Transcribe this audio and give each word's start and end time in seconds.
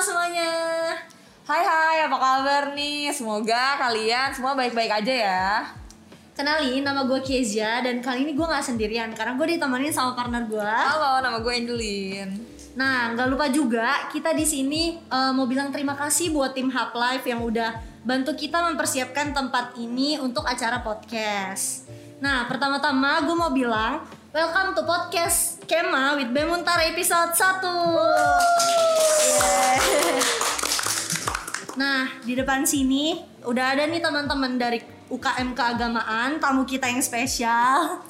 semuanya. 0.00 0.52
Hai 1.44 1.60
hai, 1.60 2.08
apa 2.08 2.16
kabar 2.16 2.64
nih? 2.72 3.12
Semoga 3.12 3.76
kalian 3.76 4.32
semua 4.32 4.56
baik-baik 4.56 4.88
aja 4.88 5.12
ya. 5.12 5.48
Kenalin, 6.32 6.80
nama 6.80 7.04
gue 7.04 7.20
Kezia 7.20 7.84
dan 7.84 8.00
kali 8.00 8.24
ini 8.24 8.32
gue 8.32 8.40
nggak 8.40 8.64
sendirian 8.64 9.12
karena 9.12 9.36
gue 9.36 9.46
ditemenin 9.60 9.92
sama 9.92 10.16
partner 10.16 10.48
gue. 10.48 10.56
Halo, 10.64 11.20
nama 11.20 11.36
gue 11.44 11.52
Angelin. 11.52 12.32
Nah, 12.80 13.12
nggak 13.12 13.28
lupa 13.28 13.52
juga 13.52 14.08
kita 14.08 14.32
di 14.32 14.48
sini 14.48 14.96
eh, 14.96 15.32
mau 15.36 15.44
bilang 15.44 15.68
terima 15.68 15.92
kasih 15.92 16.32
buat 16.32 16.56
tim 16.56 16.72
Hub 16.72 16.96
Life 16.96 17.28
yang 17.28 17.44
udah 17.44 17.76
bantu 18.00 18.32
kita 18.32 18.72
mempersiapkan 18.72 19.36
tempat 19.36 19.76
ini 19.76 20.16
untuk 20.16 20.48
acara 20.48 20.80
podcast. 20.80 21.92
Nah, 22.24 22.48
pertama-tama 22.48 23.20
gue 23.20 23.36
mau 23.36 23.52
bilang 23.52 24.00
welcome 24.30 24.78
to 24.78 24.86
podcast 24.86 25.58
Kema 25.66 26.14
with 26.14 26.30
Bemuntar 26.30 26.78
episode 26.86 27.34
1. 27.34 27.66
Yeah. 29.26 29.82
Nah, 31.74 32.14
di 32.22 32.38
depan 32.38 32.62
sini 32.62 33.18
udah 33.42 33.74
ada 33.74 33.90
nih 33.90 33.98
teman-teman 33.98 34.54
dari 34.54 34.78
UKM 35.10 35.50
keagamaan, 35.50 36.38
tamu 36.38 36.62
kita 36.62 36.86
yang 36.86 37.02
spesial. 37.02 38.06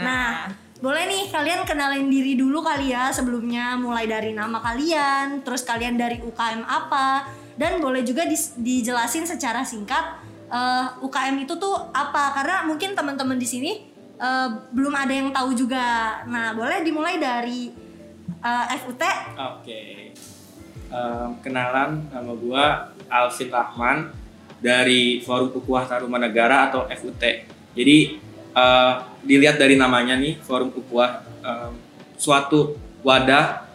Nah, 0.00 0.48
boleh 0.80 1.04
nih 1.04 1.28
kalian 1.28 1.68
kenalin 1.68 2.08
diri 2.08 2.32
dulu 2.32 2.64
kali 2.64 2.96
ya 2.96 3.12
sebelumnya 3.12 3.76
mulai 3.76 4.08
dari 4.08 4.32
nama 4.32 4.64
kalian, 4.64 5.44
terus 5.44 5.68
kalian 5.68 6.00
dari 6.00 6.16
UKM 6.24 6.64
apa, 6.64 7.28
dan 7.60 7.76
boleh 7.84 8.00
juga 8.08 8.24
dis- 8.24 8.56
dijelasin 8.56 9.28
secara 9.28 9.68
singkat 9.68 10.16
eh, 10.48 10.86
UKM 11.04 11.36
itu 11.44 11.60
tuh 11.60 11.76
apa 11.92 12.32
karena 12.32 12.64
mungkin 12.64 12.96
teman-teman 12.96 13.36
di 13.36 13.44
sini 13.44 13.87
eh, 14.18 14.48
belum 14.74 14.94
ada 14.94 15.12
yang 15.14 15.30
tahu 15.30 15.54
juga. 15.54 16.20
Nah, 16.26 16.52
boleh 16.52 16.82
dimulai 16.82 17.16
dari 17.22 17.70
eh, 18.42 18.66
FUT. 18.82 19.02
Oke. 19.56 19.82
Em, 20.88 21.30
kenalan 21.44 22.08
nama 22.08 22.32
gua 22.32 22.64
Alvin 23.12 23.52
Rahman 23.52 24.08
dari 24.58 25.20
Forum 25.20 25.52
Ukuah 25.52 25.84
Tarumanegara 25.84 26.72
atau 26.72 26.88
FUT. 26.88 27.22
Jadi 27.76 27.98
eh, 28.52 28.94
dilihat 29.22 29.60
dari 29.60 29.76
namanya 29.76 30.16
nih 30.16 30.40
Forum 30.40 30.72
Ukuah 30.72 31.22
em, 31.44 31.72
suatu 32.16 32.74
wadah 33.04 33.68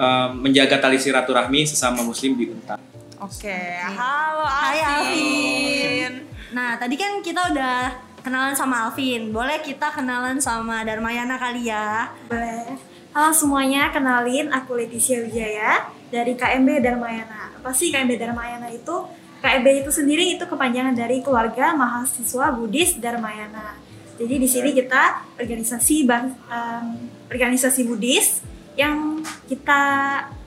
em, 0.00 0.30
menjaga 0.40 0.80
tali 0.80 0.96
silaturahmi 0.96 1.68
sesama 1.68 2.00
muslim 2.00 2.34
di 2.34 2.48
Untar. 2.48 2.80
Oke, 3.16 3.80
halo 3.80 4.44
Hai, 4.44 4.80
Alvin. 4.80 6.12
Nah, 6.52 6.76
tadi 6.76 7.00
kan 7.00 7.20
kita 7.24 7.52
udah 7.52 7.96
kenalan 8.26 8.58
sama 8.58 8.90
Alvin. 8.90 9.30
Boleh 9.30 9.62
kita 9.62 9.94
kenalan 9.94 10.42
sama 10.42 10.82
Darmayana 10.82 11.38
kali 11.38 11.70
ya? 11.70 12.10
Boleh. 12.26 12.74
Halo 13.14 13.30
semuanya, 13.30 13.94
kenalin 13.94 14.50
aku 14.50 14.74
Leticia 14.74 15.22
Wijaya 15.22 15.86
dari 16.10 16.34
KMB 16.34 16.82
Darmayana. 16.82 17.54
Apa 17.54 17.70
sih 17.70 17.94
KMB 17.94 18.18
Darmayana 18.18 18.66
itu? 18.74 19.06
KMB 19.38 19.86
itu 19.86 19.90
sendiri 19.94 20.34
itu 20.34 20.42
kepanjangan 20.42 20.98
dari 20.98 21.22
Keluarga 21.22 21.70
Mahasiswa 21.78 22.50
Buddhis 22.50 22.98
Darmayana. 22.98 23.78
Jadi 24.18 24.34
di 24.42 24.48
sini 24.50 24.74
kita 24.74 25.22
organisasi 25.38 25.96
bang, 26.02 26.26
em, 26.50 26.86
organisasi 27.30 27.86
Buddhis 27.86 28.42
yang 28.74 29.22
kita 29.46 29.82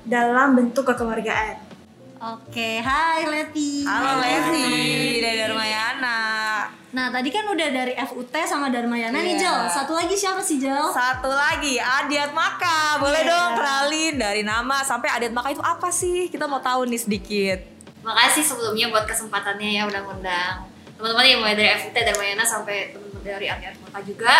dalam 0.03 0.51
bentuk 0.51 0.83
kekeluargaan. 0.83 1.63
Oke, 2.19 2.83
hai 2.83 3.23
Leti. 3.23 3.87
Halo 3.87 4.19
Leti 4.19 4.67
dari 5.23 5.37
Darmayana. 5.47 6.19
Nah, 6.89 7.13
tadi 7.13 7.29
kan 7.29 7.45
udah 7.45 7.69
dari 7.69 7.93
FUT 8.01 8.33
sama 8.43 8.73
Darmayana 8.73 9.13
nih, 9.15 9.37
Iya. 9.37 9.41
Jel. 9.45 9.59
Satu 9.69 9.93
lagi 9.93 10.15
siapa 10.17 10.41
sih, 10.41 10.57
Jel? 10.57 10.89
Satu 10.89 11.29
lagi 11.29 11.77
Adiat 11.77 12.33
Maka. 12.33 12.97
Boleh 12.97 13.21
Iya. 13.21 13.29
dong 13.29 13.49
kenalin 13.55 14.15
dari 14.17 14.41
nama 14.41 14.81
sampai 14.81 15.05
Adiat 15.11 15.29
Maka 15.29 15.53
itu 15.53 15.61
apa 15.61 15.93
sih? 15.93 16.25
Kita 16.27 16.49
mau 16.49 16.57
tahu 16.57 16.89
nih 16.89 16.97
sedikit. 16.97 17.59
Makasih 18.01 18.41
sebelumnya 18.41 18.89
buat 18.89 19.05
kesempatannya 19.05 19.69
ya 19.69 19.85
udah 19.85 20.01
ngundang 20.01 20.65
teman-teman 20.97 21.23
yang 21.23 21.39
mulai 21.39 21.53
dari 21.53 21.69
FUT 21.77 21.93
dan 21.93 22.15
Mayana 22.17 22.41
sampai 22.41 22.89
teman-teman 22.89 23.21
dari 23.21 23.45
Adiat 23.47 23.75
Maka 23.79 23.99
juga. 24.01 24.33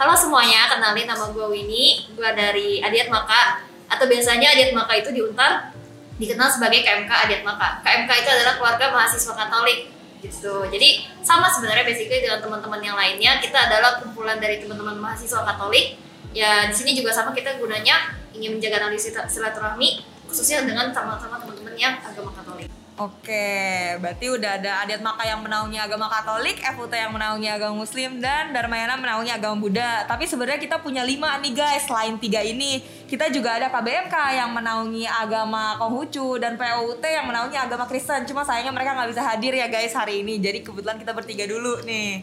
Halo 0.00 0.16
semuanya, 0.16 0.72
kenalin 0.72 1.04
nama 1.04 1.28
gue 1.28 1.46
Winnie, 1.46 2.08
gue 2.10 2.30
dari 2.32 2.80
Adiat 2.80 3.12
Maka 3.12 3.60
atau 3.86 4.08
biasanya 4.08 4.56
Adiat 4.56 4.72
Maka 4.72 4.96
itu 4.96 5.12
diuntar 5.12 5.68
dikenal 6.16 6.48
sebagai 6.48 6.80
KMK 6.80 7.12
Adiat 7.28 7.42
Maka. 7.44 7.84
KMK 7.84 8.10
itu 8.16 8.30
adalah 8.32 8.56
keluarga 8.56 8.88
mahasiswa 8.88 9.36
Katolik 9.36 9.99
gitu. 10.20 10.68
Jadi 10.68 11.08
sama 11.24 11.48
sebenarnya 11.48 11.84
basically 11.84 12.20
dengan 12.20 12.40
teman-teman 12.40 12.80
yang 12.80 12.96
lainnya, 12.96 13.40
kita 13.40 13.56
adalah 13.56 14.00
kumpulan 14.00 14.36
dari 14.40 14.60
teman-teman 14.60 14.96
mahasiswa 15.00 15.44
Katolik. 15.44 15.96
Ya 16.30 16.70
di 16.70 16.74
sini 16.76 16.94
juga 16.94 17.10
sama 17.10 17.34
kita 17.34 17.58
gunanya 17.58 18.14
ingin 18.30 18.56
menjaga 18.56 18.86
tali 18.86 18.98
silaturahmi 19.02 20.06
khususnya 20.30 20.62
dengan 20.62 20.94
sama-sama 20.94 21.42
teman-teman 21.42 21.74
yang 21.74 21.98
agama 21.98 22.30
Katolik. 22.30 22.70
Oke, 23.00 23.96
berarti 23.96 24.28
udah 24.28 24.60
ada 24.60 24.84
Adiat 24.84 25.00
Maka 25.00 25.24
yang 25.24 25.40
menaungi 25.40 25.80
agama 25.80 26.04
Katolik, 26.12 26.60
FUT 26.60 26.92
yang 26.92 27.16
menaungi 27.16 27.48
agama 27.48 27.80
Muslim, 27.80 28.20
dan 28.20 28.52
Darmayana 28.52 28.92
menaungi 29.00 29.32
agama 29.32 29.56
Buddha. 29.56 30.04
Tapi 30.04 30.28
sebenarnya 30.28 30.60
kita 30.60 30.84
punya 30.84 31.00
lima 31.00 31.40
nih 31.40 31.56
guys, 31.56 31.88
selain 31.88 32.20
tiga 32.20 32.44
ini. 32.44 32.84
Kita 33.08 33.32
juga 33.32 33.56
ada 33.56 33.72
KBMK 33.72 34.12
yang 34.36 34.52
menaungi 34.52 35.08
agama 35.08 35.80
Konghucu, 35.80 36.36
dan 36.44 36.60
POUT 36.60 37.00
yang 37.00 37.24
menaungi 37.24 37.56
agama 37.56 37.88
Kristen. 37.88 38.28
Cuma 38.28 38.44
sayangnya 38.44 38.76
mereka 38.76 38.92
nggak 38.92 39.16
bisa 39.16 39.24
hadir 39.24 39.56
ya 39.56 39.72
guys 39.72 39.96
hari 39.96 40.20
ini. 40.20 40.36
Jadi 40.36 40.60
kebetulan 40.60 41.00
kita 41.00 41.16
bertiga 41.16 41.48
dulu 41.48 41.80
nih. 41.88 42.20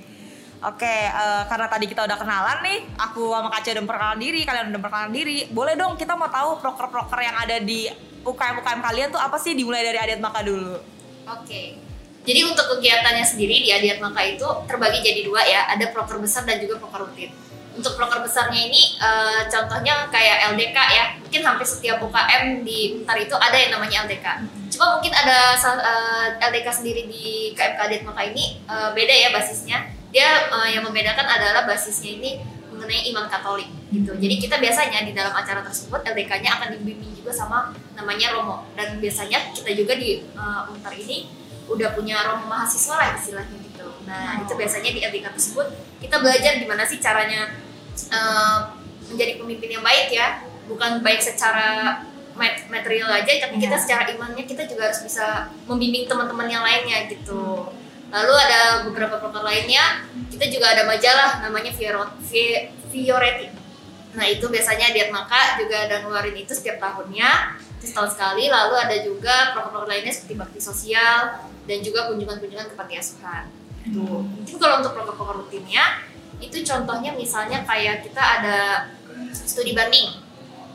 Oke, 0.62 1.10
eh, 1.10 1.44
karena 1.50 1.66
tadi 1.74 1.90
kita 1.90 2.06
udah 2.06 2.18
kenalan 2.22 2.62
nih, 2.62 2.86
aku 3.02 3.34
sama 3.34 3.50
Kaca 3.50 3.70
udah 3.74 3.86
perkenalan 3.90 4.20
diri, 4.22 4.42
kalian 4.46 4.70
udah 4.70 4.82
perkenalan 4.86 5.10
diri. 5.10 5.50
Boleh 5.50 5.74
dong 5.74 5.98
kita 5.98 6.14
mau 6.14 6.30
tahu 6.30 6.62
proker-proker 6.62 7.18
yang 7.26 7.34
ada 7.34 7.58
di 7.66 7.90
UKM-UKM 8.28 8.80
kalian 8.84 9.08
tuh 9.10 9.22
apa 9.22 9.40
sih 9.40 9.56
dimulai 9.56 9.88
dari 9.88 9.96
Adiat 9.96 10.20
Maka 10.20 10.44
dulu? 10.44 10.76
Oke. 11.28 11.80
Jadi 12.28 12.44
untuk 12.44 12.68
kegiatannya 12.76 13.24
sendiri 13.24 13.64
di 13.64 13.72
Adiat 13.72 14.04
Maka 14.04 14.20
itu 14.28 14.44
terbagi 14.68 15.00
jadi 15.00 15.24
dua 15.24 15.42
ya, 15.48 15.64
ada 15.72 15.88
proker 15.96 16.20
besar 16.20 16.44
dan 16.44 16.60
juga 16.60 16.76
proker 16.76 17.08
rutin. 17.08 17.32
Untuk 17.72 17.96
proker 17.96 18.20
besarnya 18.20 18.68
ini 18.68 19.00
eh, 19.00 19.42
contohnya 19.48 20.12
kayak 20.12 20.52
LDK 20.52 20.78
ya, 20.92 21.04
mungkin 21.24 21.42
hampir 21.48 21.64
setiap 21.64 22.04
UKM 22.04 22.68
di 22.68 23.00
Untar 23.00 23.16
itu 23.16 23.32
ada 23.38 23.56
yang 23.56 23.72
namanya 23.80 24.04
LDK. 24.04 24.28
Cuma 24.76 25.00
mungkin 25.00 25.14
ada 25.16 25.56
sal- 25.56 25.80
eh, 25.80 26.28
LDK 26.52 26.68
sendiri 26.84 27.08
di 27.08 27.56
KMK 27.56 27.80
Adiat 27.80 28.04
Maka 28.04 28.28
ini 28.28 28.60
eh, 28.68 28.90
beda 28.92 29.14
ya 29.16 29.30
basisnya. 29.32 29.88
Dia 30.12 30.52
yang 30.72 30.88
membedakan 30.88 31.28
adalah 31.28 31.68
basisnya 31.68 32.16
ini 32.16 32.40
mengenai 32.88 33.12
iman 33.12 33.28
Katolik 33.28 33.68
gitu. 33.92 34.12
Jadi 34.16 34.36
kita 34.40 34.56
biasanya 34.64 35.04
di 35.04 35.12
dalam 35.12 35.36
acara 35.36 35.60
tersebut 35.60 36.00
LDK-nya 36.08 36.56
akan 36.56 36.68
dibimbing 36.80 37.12
juga 37.20 37.36
sama 37.36 37.76
namanya 38.00 38.32
Romo 38.32 38.64
dan 38.80 39.04
biasanya 39.04 39.52
kita 39.52 39.76
juga 39.76 40.00
di 40.00 40.24
uh, 40.40 40.72
Untar 40.72 40.96
ini 40.96 41.28
udah 41.68 41.92
punya 41.92 42.16
Romo 42.24 42.48
mahasiswa 42.48 42.96
lah 42.96 43.20
istilahnya 43.20 43.60
gitu. 43.60 43.88
Nah 44.08 44.40
itu 44.40 44.54
biasanya 44.56 44.90
di 44.96 45.04
LDK 45.04 45.36
tersebut 45.36 45.68
kita 46.00 46.16
belajar 46.24 46.56
gimana 46.56 46.88
sih 46.88 47.04
caranya 47.04 47.60
uh, 48.16 48.72
menjadi 49.12 49.44
pemimpin 49.44 49.70
yang 49.80 49.84
baik 49.84 50.08
ya, 50.16 50.48
bukan 50.72 51.04
baik 51.04 51.20
secara 51.20 52.00
mat- 52.36 52.68
material 52.72 53.12
aja, 53.12 53.32
tapi 53.44 53.60
kita 53.60 53.76
secara 53.76 54.08
imannya 54.12 54.48
kita 54.48 54.64
juga 54.68 54.92
harus 54.92 55.04
bisa 55.04 55.52
membimbing 55.68 56.08
teman-teman 56.08 56.48
yang 56.48 56.64
lainnya 56.64 57.08
gitu. 57.12 57.72
Lalu 58.08 58.34
ada 58.40 58.88
beberapa 58.88 59.20
proker 59.20 59.44
lainnya, 59.44 60.08
kita 60.32 60.48
juga 60.48 60.72
ada 60.72 60.88
majalah 60.88 61.44
namanya 61.44 61.76
Fioro- 61.76 62.16
Vi- 62.24 62.72
Fioretti. 62.90 63.48
Nah 64.18 64.26
itu 64.26 64.46
biasanya 64.50 64.90
Diat 64.96 65.14
Maka 65.14 65.62
juga 65.62 65.86
ada 65.86 66.02
ngeluarin 66.02 66.34
itu 66.34 66.52
setiap 66.58 66.82
tahunnya, 66.82 67.60
itu 67.78 67.86
setahun 67.94 68.18
sekali. 68.18 68.50
Lalu 68.50 68.76
ada 68.76 68.98
juga 69.06 69.54
proker-proker 69.54 69.88
lainnya 69.88 70.14
seperti 70.14 70.34
bakti 70.34 70.60
sosial 70.60 71.46
dan 71.70 71.78
juga 71.86 72.10
kunjungan-kunjungan 72.10 72.68
ke 72.72 72.76
panti 72.76 72.96
asuhan. 72.98 73.46
Tuh. 73.94 74.26
Mungkin 74.26 74.56
kalau 74.58 74.82
untuk 74.82 74.98
proker-proker 74.98 75.46
rutinnya, 75.46 76.02
itu 76.42 76.66
contohnya 76.66 77.14
misalnya 77.14 77.62
kayak 77.64 78.10
kita 78.10 78.22
ada 78.22 78.58
studi 79.34 79.78
banding. 79.78 80.18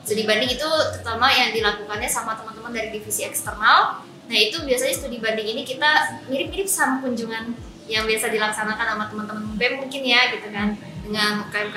Studi 0.07 0.23
banding 0.27 0.55
itu 0.55 0.69
terutama 0.95 1.31
yang 1.31 1.51
dilakukannya 1.55 2.11
sama 2.11 2.39
teman-teman 2.39 2.75
dari 2.75 2.95
divisi 2.95 3.27
eksternal. 3.27 4.03
Nah 4.03 4.39
itu 4.39 4.63
biasanya 4.63 4.95
studi 4.95 5.19
banding 5.19 5.51
ini 5.51 5.63
kita 5.67 6.23
mirip-mirip 6.31 6.67
sama 6.71 7.03
kunjungan 7.03 7.55
yang 7.91 8.07
biasa 8.07 8.31
dilaksanakan 8.31 8.87
sama 8.95 9.05
teman-teman 9.11 9.45
BEM 9.59 9.83
mungkin 9.83 10.03
ya 10.07 10.31
gitu 10.31 10.49
kan 10.55 10.79
dengan 11.03 11.43
UKM 11.47 11.71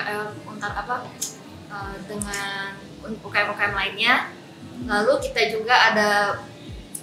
untar 0.45 0.71
apa 0.73 1.09
eh, 1.69 1.97
dengan 2.05 2.77
UKM-UKM 3.05 3.73
lainnya. 3.73 4.29
Lalu 4.85 5.13
kita 5.29 5.41
juga 5.55 5.93
ada 5.93 6.09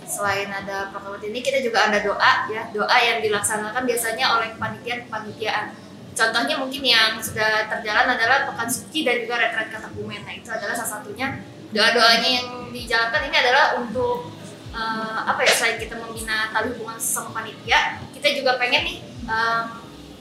selain 0.06 0.50
ada 0.52 0.92
program 0.92 1.16
ini 1.24 1.40
kita 1.40 1.62
juga 1.64 1.90
ada 1.90 1.98
doa 2.02 2.32
ya. 2.50 2.69
Doa 2.70 2.96
yang 3.02 3.19
dilaksanakan 3.24 3.82
biasanya 3.84 4.38
oleh 4.38 4.48
kepanitiaan 4.54 5.08
kepanitiaan 5.08 5.66
contohnya 6.12 6.60
mungkin 6.60 6.84
yang 6.84 7.16
sudah 7.24 7.72
terjalan 7.72 8.04
adalah 8.04 8.44
pekan 8.44 8.69
suci 8.69 9.00
dan 9.00 9.24
juga 9.24 9.40
retret 9.40 9.72
katakumen 9.72 10.20
nah 10.28 10.34
itu 10.36 10.48
adalah 10.52 10.74
salah 10.76 11.00
satunya. 11.00 11.40
Doa 11.72 11.88
doanya 11.96 12.28
yang 12.28 12.48
dijalankan 12.69 13.32
ini 13.32 13.36
adalah 13.40 13.80
untuk 13.80 14.28
eh, 14.76 15.20
apa 15.24 15.40
ya 15.42 15.52
selain 15.56 15.80
kita 15.80 15.96
membina 15.96 16.52
tali 16.52 16.76
hubungan 16.76 17.00
sama 17.00 17.32
panitia 17.32 17.96
kita 18.12 18.28
juga 18.36 18.60
pengen 18.60 18.84
nih 18.84 18.98
eh, 19.24 19.62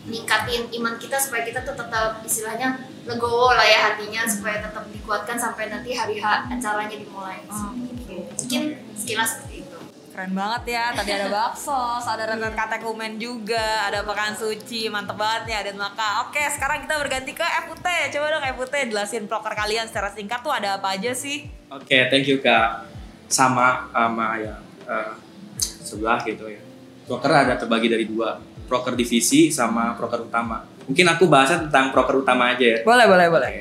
ningkatin 0.07 0.65
iman 0.81 0.97
kita 0.97 1.17
supaya 1.21 1.45
kita 1.45 1.61
tuh 1.61 1.77
tetap 1.77 2.25
istilahnya 2.25 2.89
legowo 3.05 3.53
lah 3.53 3.65
ya 3.65 3.93
hatinya 3.93 4.25
supaya 4.25 4.61
tetap 4.61 4.85
dikuatkan 4.89 5.37
sampai 5.37 5.69
nanti 5.69 5.93
hari 5.93 6.17
H 6.17 6.49
acaranya 6.49 6.97
dimulai 6.97 7.45
mungkin 7.45 8.63
sekilas 8.97 9.37
seperti 9.37 9.65
itu 9.65 9.71
keren 10.11 10.35
banget 10.35 10.75
ya. 10.75 10.91
Tadi 10.91 11.11
ada 11.17 11.27
bakso, 11.31 11.73
ada 12.03 12.23
renang 12.35 12.51
katekumen 12.51 13.15
juga, 13.15 13.87
ada 13.87 14.03
pekan 14.03 14.35
suci, 14.35 14.91
mantep 14.91 15.15
banget 15.15 15.55
ya 15.55 15.59
dan 15.71 15.79
maka. 15.79 16.27
Oke, 16.27 16.43
sekarang 16.51 16.83
kita 16.83 16.99
berganti 16.99 17.31
ke 17.31 17.47
FUT. 17.65 17.87
Coba 18.11 18.25
dong 18.27 18.45
FUT 18.59 18.75
jelasin 18.91 19.25
proker 19.31 19.55
kalian 19.55 19.87
secara 19.87 20.11
singkat 20.11 20.43
tuh 20.43 20.51
ada 20.51 20.77
apa 20.77 20.99
aja 20.99 21.15
sih? 21.15 21.47
Oke, 21.71 22.11
thank 22.11 22.27
you 22.27 22.43
kak. 22.43 22.91
Sama 23.31 23.87
sama 23.95 24.35
yang 24.35 24.61
eh, 24.83 25.15
sebelah 25.63 26.19
gitu 26.27 26.51
ya. 26.51 26.59
Proker 27.07 27.31
ada 27.31 27.55
terbagi 27.55 27.87
dari 27.87 28.05
dua, 28.05 28.35
proker 28.71 28.95
divisi 28.95 29.51
sama 29.51 29.99
proker 29.99 30.23
utama. 30.23 30.63
Mungkin 30.87 31.03
aku 31.11 31.27
bahasnya 31.27 31.67
tentang 31.67 31.91
proker 31.91 32.23
utama 32.23 32.55
aja 32.55 32.63
ya. 32.63 32.79
Boleh, 32.87 33.03
boleh, 33.03 33.27
boleh. 33.27 33.51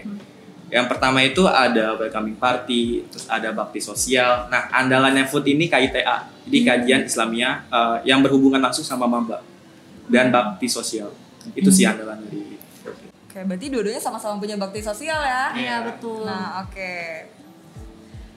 Yang 0.71 0.87
pertama 0.87 1.19
itu 1.27 1.43
ada 1.51 1.99
welcoming 1.99 2.39
party, 2.39 3.03
terus 3.11 3.27
ada 3.27 3.51
bakti 3.51 3.83
sosial. 3.83 4.47
Nah, 4.47 4.71
andalannya 4.71 5.27
food 5.27 5.43
ini 5.51 5.67
KITA, 5.67 6.47
jadi 6.47 6.59
kajian 6.63 7.03
Islamia 7.11 7.67
eh, 7.67 8.07
yang 8.07 8.23
berhubungan 8.23 8.63
langsung 8.63 8.87
sama 8.87 9.11
maba 9.11 9.43
dan 10.07 10.31
bakti 10.31 10.71
sosial. 10.71 11.11
Itu 11.59 11.75
sih 11.75 11.91
andalan 11.91 12.23
dari 12.23 12.55
Oke, 13.31 13.47
berarti 13.47 13.67
dua-duanya 13.71 14.03
sama-sama 14.03 14.43
punya 14.43 14.59
bakti 14.59 14.83
sosial 14.83 15.23
ya? 15.23 15.55
Iya 15.55 15.77
betul. 15.87 16.27
Nah, 16.27 16.67
oke. 16.67 16.95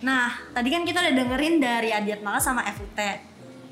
Nah, 0.06 0.38
tadi 0.54 0.70
kan 0.70 0.86
kita 0.86 1.02
udah 1.02 1.14
dengerin 1.18 1.58
dari 1.58 1.90
Adiat 1.90 2.22
Mala 2.22 2.38
sama 2.38 2.62
FUT. 2.70 2.98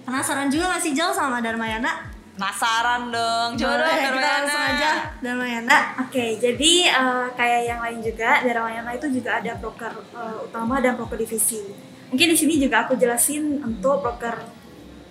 Penasaran 0.01 0.49
juga 0.49 0.73
gak 0.73 0.81
sih 0.81 0.97
Jal 0.97 1.13
sama 1.13 1.37
Darmayana? 1.37 2.09
Penasaran 2.41 3.13
dong. 3.13 3.49
Coba 3.53 3.85
dong, 3.85 3.85
kita 3.85 4.01
Darmayana. 4.01 4.33
langsung 4.33 4.63
aja 4.65 4.91
Darmayana. 5.21 5.77
Oke, 6.01 6.25
jadi 6.41 6.71
eh, 6.89 7.25
kayak 7.37 7.61
yang 7.69 7.79
lain 7.85 7.99
juga, 8.01 8.41
Daramayana 8.41 8.91
itu 8.97 9.07
juga 9.13 9.37
ada 9.37 9.53
proker 9.61 9.93
eh, 9.93 10.37
utama 10.49 10.81
dan 10.81 10.97
proker 10.97 11.21
divisi. 11.21 11.61
Mungkin 12.09 12.27
di 12.33 12.37
sini 12.37 12.57
juga 12.57 12.89
aku 12.89 12.97
jelasin 12.97 13.61
untuk 13.61 14.01
proker 14.01 14.41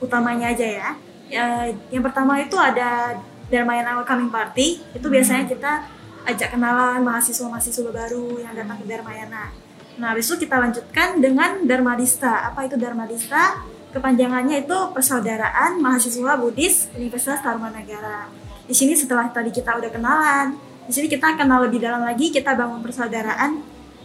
utamanya 0.03 0.51
aja 0.51 0.67
ya. 0.67 0.89
Ya, 1.31 1.47
yang 1.95 2.03
pertama 2.03 2.43
itu 2.43 2.59
ada 2.59 3.15
Dharmayana 3.47 4.03
Welcoming 4.03 4.35
Party. 4.35 4.83
Itu 4.91 5.07
biasanya 5.07 5.47
kita 5.47 5.87
ajak 6.27 6.59
kenalan 6.59 7.07
mahasiswa-mahasiswa 7.07 7.95
baru 7.95 8.43
yang 8.43 8.59
datang 8.59 8.83
ke 8.83 8.91
Dharmayana. 8.91 9.55
Nah, 10.03 10.19
itu 10.19 10.35
kita 10.35 10.59
lanjutkan 10.59 11.23
dengan 11.23 11.63
Dharmadista. 11.63 12.51
Apa 12.51 12.67
itu 12.67 12.75
Dharmadista? 12.75 13.63
Kepanjangannya 13.91 14.63
itu 14.63 14.79
Persaudaraan 14.95 15.83
Mahasiswa 15.83 16.39
Buddhis 16.39 16.87
Universitas 16.95 17.43
Tarumanagara. 17.43 18.31
Di 18.63 18.75
sini 18.75 18.95
setelah 18.95 19.27
tadi 19.35 19.51
kita 19.51 19.75
udah 19.75 19.91
kenalan, 19.91 20.55
di 20.87 20.93
sini 20.95 21.11
kita 21.11 21.35
kenal 21.35 21.67
lebih 21.67 21.83
dalam 21.83 22.07
lagi, 22.07 22.31
kita 22.31 22.55
bangun 22.55 22.79
persaudaraan, 22.87 23.59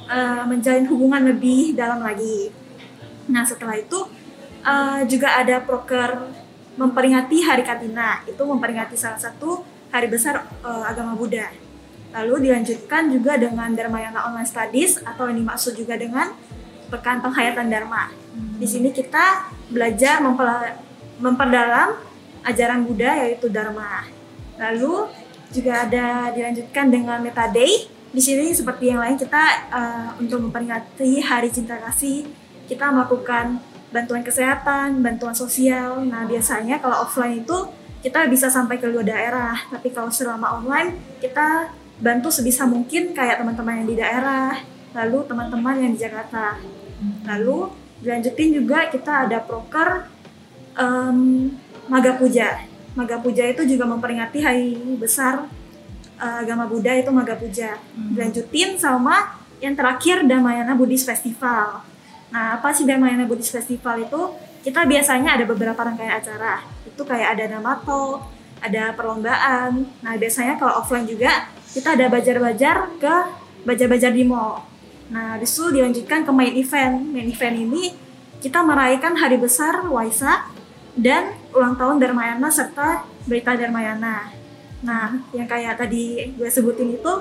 eh, 0.09 0.43
menjalin 0.49 0.89
hubungan 0.89 1.21
lebih 1.29 1.77
dalam 1.77 2.01
lagi. 2.01 2.49
Nah, 3.29 3.45
setelah 3.45 3.77
itu 3.77 4.09
eh, 4.65 5.05
juga 5.05 5.37
ada 5.37 5.61
proker 5.61 6.33
memperingati 6.81 7.45
Hari 7.45 7.61
Katina. 7.61 8.25
Itu 8.25 8.41
memperingati 8.41 8.97
salah 8.97 9.21
satu 9.21 9.61
hari 9.93 10.09
besar 10.09 10.49
eh, 10.65 10.83
agama 10.89 11.13
Buddha. 11.13 11.45
Lalu 12.17 12.49
dilanjutkan 12.49 13.13
juga 13.13 13.37
dengan 13.37 13.69
Dharmayana 13.69 14.25
Online 14.25 14.49
Studies 14.49 14.97
atau 15.05 15.29
yang 15.29 15.45
dimaksud 15.45 15.77
juga 15.77 15.93
dengan 15.93 16.33
Pekan 16.89 17.21
Penghayatan 17.21 17.69
Dharma. 17.69 18.24
Di 18.35 18.67
sini 18.67 18.91
kita 18.91 19.51
belajar 19.71 20.19
memperdalam 21.19 21.95
ajaran 22.45 22.85
Buddha 22.85 23.25
yaitu 23.25 23.47
Dharma. 23.49 24.05
Lalu 24.59 25.09
juga 25.51 25.87
ada 25.87 26.31
dilanjutkan 26.31 26.91
dengan 26.91 27.19
Meta 27.23 27.47
Day. 27.49 27.87
Di 28.15 28.21
sini 28.23 28.55
seperti 28.55 28.91
yang 28.91 29.03
lain 29.03 29.19
kita 29.19 29.43
eh, 29.71 30.09
untuk 30.23 30.47
memperingati 30.47 31.19
Hari 31.19 31.51
Cinta 31.51 31.75
Kasih 31.75 32.27
kita 32.65 32.89
melakukan 32.89 33.61
bantuan 33.93 34.25
kesehatan, 34.25 34.99
bantuan 34.99 35.35
sosial. 35.37 36.01
Nah 36.03 36.25
biasanya 36.27 36.81
kalau 36.81 37.05
offline 37.05 37.45
itu 37.45 37.57
kita 38.01 38.29
bisa 38.29 38.53
sampai 38.53 38.77
ke 38.77 38.85
luar 38.85 39.05
daerah, 39.05 39.57
tapi 39.71 39.89
kalau 39.89 40.13
selama 40.13 40.61
online 40.61 41.17
kita 41.17 41.73
bantu 41.97 42.29
sebisa 42.29 42.67
mungkin 42.67 43.15
kayak 43.15 43.41
teman-teman 43.41 43.81
yang 43.81 43.89
di 43.89 43.97
daerah, 43.97 44.61
lalu 44.93 45.25
teman-teman 45.25 45.75
yang 45.81 45.91
di 45.95 45.99
Jakarta. 46.01 46.59
Lalu 47.25 47.84
dilanjutin 48.05 48.61
juga 48.61 48.85
kita 48.93 49.25
ada 49.25 49.41
proker 49.41 50.05
em, 50.77 51.49
Maga 51.89 52.13
Puja. 52.21 52.61
Maga 52.93 53.17
Puja 53.17 53.49
itu 53.49 53.65
juga 53.65 53.89
memperingati 53.89 54.39
hari 54.45 54.77
besar 54.95 55.49
eh, 56.21 56.37
agama 56.45 56.69
Buddha 56.69 56.93
itu 56.93 57.09
Maga 57.09 57.33
Puja. 57.33 57.81
Dilanjutin 58.13 58.77
sama 58.77 59.41
yang 59.57 59.73
terakhir 59.73 60.21
Damayana 60.29 60.77
Buddhist 60.77 61.09
Festival. 61.09 61.81
Nah, 62.29 62.59
apa 62.61 62.69
sih 62.75 62.85
Damayana 62.85 63.25
Buddhist 63.25 63.51
Festival 63.51 64.05
itu? 64.05 64.21
Kita 64.61 64.85
biasanya 64.85 65.37
ada 65.41 65.45
beberapa 65.45 65.77
rangkaian 65.77 66.17
acara. 66.17 66.61
Itu 66.85 67.05
kayak 67.05 67.37
ada 67.37 67.57
namato, 67.57 68.21
ada 68.61 68.93
perlombaan. 68.97 69.85
Nah, 70.01 70.13
biasanya 70.17 70.57
kalau 70.57 70.81
offline 70.81 71.05
juga 71.05 71.49
kita 71.73 71.93
ada 71.93 72.09
bajar-bajar 72.09 72.77
ke 72.97 73.15
bajar-bajar 73.65 74.11
di 74.13 74.23
mall. 74.25 74.74
Nah, 75.09 75.37
habis 75.37 75.53
itu 75.53 75.69
dilanjutkan 75.69 76.25
ke 76.25 76.31
main 76.33 76.53
event. 76.57 76.95
Main 77.13 77.29
event 77.29 77.55
ini 77.55 77.93
kita 78.41 78.61
merayakan 78.65 79.17
hari 79.17 79.37
besar 79.37 79.85
Waisak 79.89 80.49
dan 80.97 81.35
ulang 81.53 81.75
tahun 81.77 82.01
Dharmayana 82.01 82.49
serta 82.49 83.05
berita 83.27 83.53
Dharmayana. 83.53 84.31
Nah, 84.85 85.17
yang 85.33 85.49
kayak 85.49 85.81
tadi 85.81 86.33
gue 86.33 86.49
sebutin 86.49 86.97
itu 86.97 87.11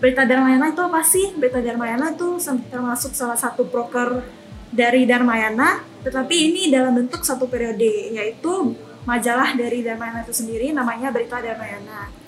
berita 0.00 0.24
Dharmayana 0.28 0.72
itu 0.72 0.80
apa 0.84 1.00
sih? 1.04 1.32
Berita 1.36 1.60
Dharmayana 1.60 2.12
itu 2.12 2.36
termasuk 2.68 3.16
salah 3.16 3.36
satu 3.36 3.68
proker 3.68 4.24
dari 4.72 5.08
Dharmayana, 5.08 5.80
tetapi 6.04 6.34
ini 6.52 6.62
dalam 6.68 6.92
bentuk 6.92 7.24
satu 7.24 7.48
periode, 7.48 8.12
yaitu 8.12 8.76
majalah 9.08 9.56
dari 9.56 9.80
Dharmayana 9.80 10.26
itu 10.26 10.34
sendiri 10.36 10.76
namanya 10.76 11.08
Berita 11.08 11.40
Dharmayana. 11.40 12.25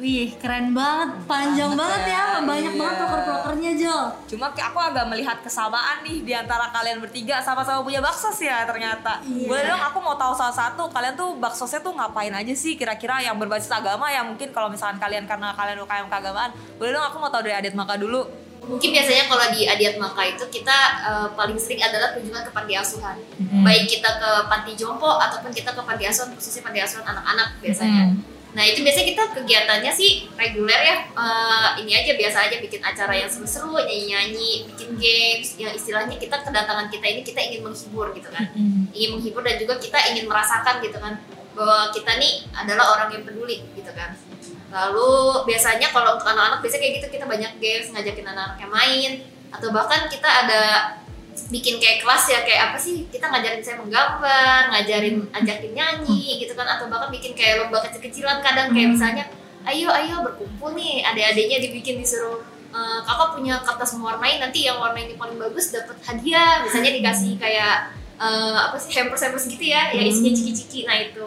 Wih, 0.00 0.32
keren 0.40 0.72
banget, 0.72 1.28
panjang 1.28 1.76
Banget 1.76 1.84
banget 1.84 2.02
ya, 2.08 2.24
ya, 2.24 2.40
banyak 2.40 2.72
iya. 2.72 2.80
banget 2.80 2.96
proker-prokernya 3.04 3.72
Jol. 3.76 4.04
Cuma 4.32 4.48
aku 4.48 4.78
agak 4.80 5.04
melihat 5.12 5.36
kesamaan 5.44 6.00
nih 6.00 6.24
di 6.24 6.32
antara 6.32 6.72
kalian 6.72 7.04
bertiga 7.04 7.44
sama-sama 7.44 7.84
punya 7.84 8.00
baksos 8.00 8.40
ya 8.40 8.64
ternyata. 8.64 9.20
Iya. 9.28 9.44
Boleh 9.44 9.64
dong 9.68 9.82
aku 9.84 10.00
mau 10.00 10.16
tahu 10.16 10.32
salah 10.32 10.56
satu 10.56 10.88
kalian 10.88 11.20
tuh 11.20 11.36
baksosnya 11.36 11.84
tuh 11.84 11.92
ngapain 11.92 12.32
aja 12.32 12.54
sih 12.56 12.80
kira-kira 12.80 13.20
yang 13.20 13.36
berbasis 13.36 13.68
agama 13.68 14.08
ya 14.08 14.24
mungkin 14.24 14.48
kalau 14.56 14.72
misalkan 14.72 14.96
kalian 14.96 15.28
karena 15.28 15.52
kalian 15.52 15.84
UKM 15.84 16.08
keagamaan. 16.08 16.50
Boleh 16.80 16.96
dong 16.96 17.04
aku 17.04 17.16
mau 17.20 17.28
tahu 17.28 17.44
dari 17.44 17.60
Adit 17.60 17.76
Maka 17.76 18.00
dulu. 18.00 18.24
Mungkin 18.60 18.92
biasanya 18.92 19.24
kalau 19.28 19.46
di 19.52 19.64
Adiat 19.64 19.96
Maka 19.96 20.22
itu 20.30 20.44
kita 20.48 20.76
eh, 21.04 21.28
paling 21.32 21.56
sering 21.56 21.80
adalah 21.80 22.12
kunjungan 22.16 22.44
ke 22.44 22.52
panti 22.52 22.72
asuhan. 22.76 23.16
Hmm. 23.36 23.64
Baik 23.64 23.88
kita 23.88 24.20
ke 24.20 24.30
panti 24.48 24.72
jompo 24.76 25.16
ataupun 25.16 25.50
kita 25.52 25.72
ke 25.72 25.82
panti 25.84 26.04
asuhan 26.08 26.32
khususnya 26.36 26.64
panti 26.64 26.80
asuhan 26.80 27.04
anak-anak 27.04 27.56
biasanya. 27.60 28.04
Hmm. 28.12 28.29
Nah 28.50 28.66
itu 28.66 28.82
biasanya 28.82 29.06
kita 29.14 29.24
kegiatannya 29.30 29.92
sih 29.94 30.26
reguler 30.34 30.80
ya. 30.82 30.96
Eh, 31.06 31.68
ini 31.86 31.92
aja 31.94 32.12
biasa 32.18 32.38
aja 32.50 32.56
bikin 32.58 32.82
acara 32.82 33.14
yang 33.14 33.30
seru-seru, 33.30 33.78
nyanyi-nyanyi, 33.78 34.66
bikin 34.74 34.90
games. 34.98 35.54
Yang 35.54 35.72
istilahnya 35.82 36.16
kita 36.18 36.42
kedatangan 36.42 36.90
kita 36.90 37.06
ini 37.06 37.22
kita 37.22 37.40
ingin 37.46 37.62
menghibur 37.62 38.10
gitu 38.14 38.28
kan. 38.30 38.50
Ingin 38.90 39.10
menghibur 39.18 39.42
dan 39.46 39.54
juga 39.58 39.78
kita 39.78 39.98
ingin 40.10 40.26
merasakan 40.26 40.82
gitu 40.82 40.98
kan 40.98 41.14
bahwa 41.54 41.90
kita 41.90 42.12
nih 42.18 42.46
adalah 42.54 42.98
orang 42.98 43.08
yang 43.14 43.22
peduli 43.22 43.62
gitu 43.74 43.90
kan. 43.94 44.14
Lalu 44.70 45.10
biasanya 45.50 45.90
kalau 45.90 46.18
untuk 46.18 46.30
anak-anak 46.30 46.62
biasanya 46.62 46.82
kayak 46.86 46.94
gitu 47.02 47.06
kita 47.18 47.24
banyak 47.26 47.52
games 47.58 47.90
ngajakin 47.90 48.26
anak-anaknya 48.30 48.68
main 48.70 49.12
atau 49.50 49.68
bahkan 49.74 50.06
kita 50.06 50.30
ada 50.30 50.62
bikin 51.48 51.80
kayak 51.80 52.04
kelas 52.04 52.24
ya 52.28 52.44
kayak 52.44 52.60
apa 52.70 52.76
sih 52.76 53.08
kita 53.08 53.24
ngajarin 53.30 53.62
saya 53.64 53.80
menggambar 53.80 54.60
ngajarin 54.74 55.16
ajakin 55.32 55.72
nyanyi 55.72 56.44
gitu 56.44 56.52
kan 56.52 56.68
atau 56.68 56.92
bahkan 56.92 57.08
bikin 57.08 57.32
kayak 57.32 57.64
lomba 57.64 57.80
kecil-kecilan 57.88 58.44
kadang 58.44 58.74
kayak 58.76 58.88
misalnya 58.92 59.24
ayo 59.64 59.88
ayo 59.88 60.20
berkumpul 60.24 60.76
nih 60.76 61.04
adik-adiknya 61.04 61.58
dibikin 61.64 61.96
disuruh 62.00 62.44
"Eh, 62.70 63.00
kakak 63.02 63.34
punya 63.34 63.58
kertas 63.66 63.98
mewarnai 63.98 64.38
nanti 64.38 64.62
yang 64.62 64.78
warna 64.78 65.02
ini 65.02 65.18
paling 65.18 65.34
bagus 65.42 65.74
dapat 65.74 65.98
hadiah 66.06 66.62
misalnya 66.62 66.94
dikasih 67.02 67.34
kayak 67.34 67.90
eh, 68.22 68.58
apa 68.62 68.76
sih 68.78 68.94
hampers 68.94 69.26
hampers 69.26 69.50
gitu 69.50 69.64
ya 69.64 69.90
ya 69.90 70.02
isinya 70.06 70.30
ciki-ciki 70.30 70.86
nah 70.86 70.94
itu. 70.94 71.26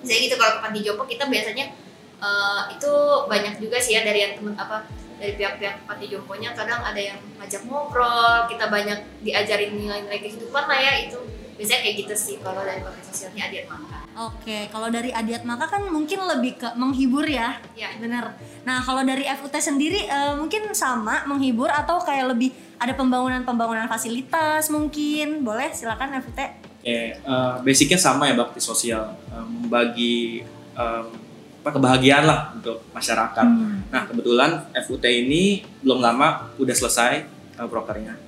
Misalnya 0.00 0.20
gitu 0.26 0.34
kalau 0.40 0.52
ke 0.56 0.60
panti 0.64 0.80
jompo 0.80 1.04
kita 1.04 1.28
biasanya 1.28 1.76
eh, 2.24 2.62
itu 2.72 2.92
banyak 3.28 3.54
juga 3.60 3.76
sih 3.84 3.92
ya 3.94 4.00
dari 4.00 4.24
yang 4.24 4.32
temen 4.40 4.56
apa 4.56 4.88
dari 5.22 5.38
pihak-pihak 5.38 5.86
panti 5.86 6.10
jomponya 6.10 6.50
kadang 6.50 6.82
ada 6.82 6.98
yang 6.98 7.18
ngajak 7.38 7.62
ngobrol 7.70 8.50
kita 8.50 8.66
banyak 8.66 8.98
diajarin 9.22 9.78
nilai-nilai 9.78 10.18
kehidupan 10.18 10.66
lah 10.66 10.80
ya 10.82 11.06
itu 11.06 11.18
biasanya 11.54 11.80
kayak 11.86 11.96
gitu 12.02 12.14
sih 12.18 12.36
kalau 12.42 12.66
dari 12.66 12.82
bakti 12.82 13.06
sosialnya 13.06 13.46
Adiat 13.46 13.66
Maka 13.70 14.02
Oke, 14.12 14.68
kalau 14.68 14.92
dari 14.92 15.08
Adiat 15.08 15.40
Maka 15.46 15.72
kan 15.72 15.88
mungkin 15.88 16.20
lebih 16.20 16.60
ke 16.60 16.68
menghibur 16.76 17.24
ya. 17.24 17.56
ya 17.72 17.88
Bener. 17.96 18.36
Nah, 18.60 18.84
kalau 18.84 19.00
dari 19.00 19.24
FUT 19.24 19.56
sendiri 19.56 20.04
eh, 20.04 20.36
mungkin 20.36 20.68
sama 20.76 21.24
menghibur 21.24 21.72
atau 21.72 21.96
kayak 21.96 22.36
lebih 22.36 22.52
ada 22.76 22.92
pembangunan-pembangunan 22.92 23.88
fasilitas 23.88 24.68
mungkin. 24.68 25.40
Boleh 25.40 25.72
silakan 25.72 26.20
FUT. 26.20 26.36
Oke, 26.36 27.16
eh, 27.16 27.54
basicnya 27.64 27.96
sama 27.96 28.28
ya 28.28 28.36
bakti 28.36 28.60
sosial, 28.60 29.16
Eh, 29.32 29.46
membagi 29.48 30.44
em, 30.76 31.06
apa 31.08 31.31
kebahagiaan 31.70 32.26
lah 32.26 32.40
untuk 32.58 32.82
masyarakat. 32.90 33.46
Nah 33.92 34.02
kebetulan 34.10 34.66
FUT 34.82 35.04
ini 35.06 35.62
belum 35.84 36.02
lama 36.02 36.50
udah 36.58 36.74
selesai 36.74 37.12
eh, 37.60 37.68
prokernya. 37.70 38.18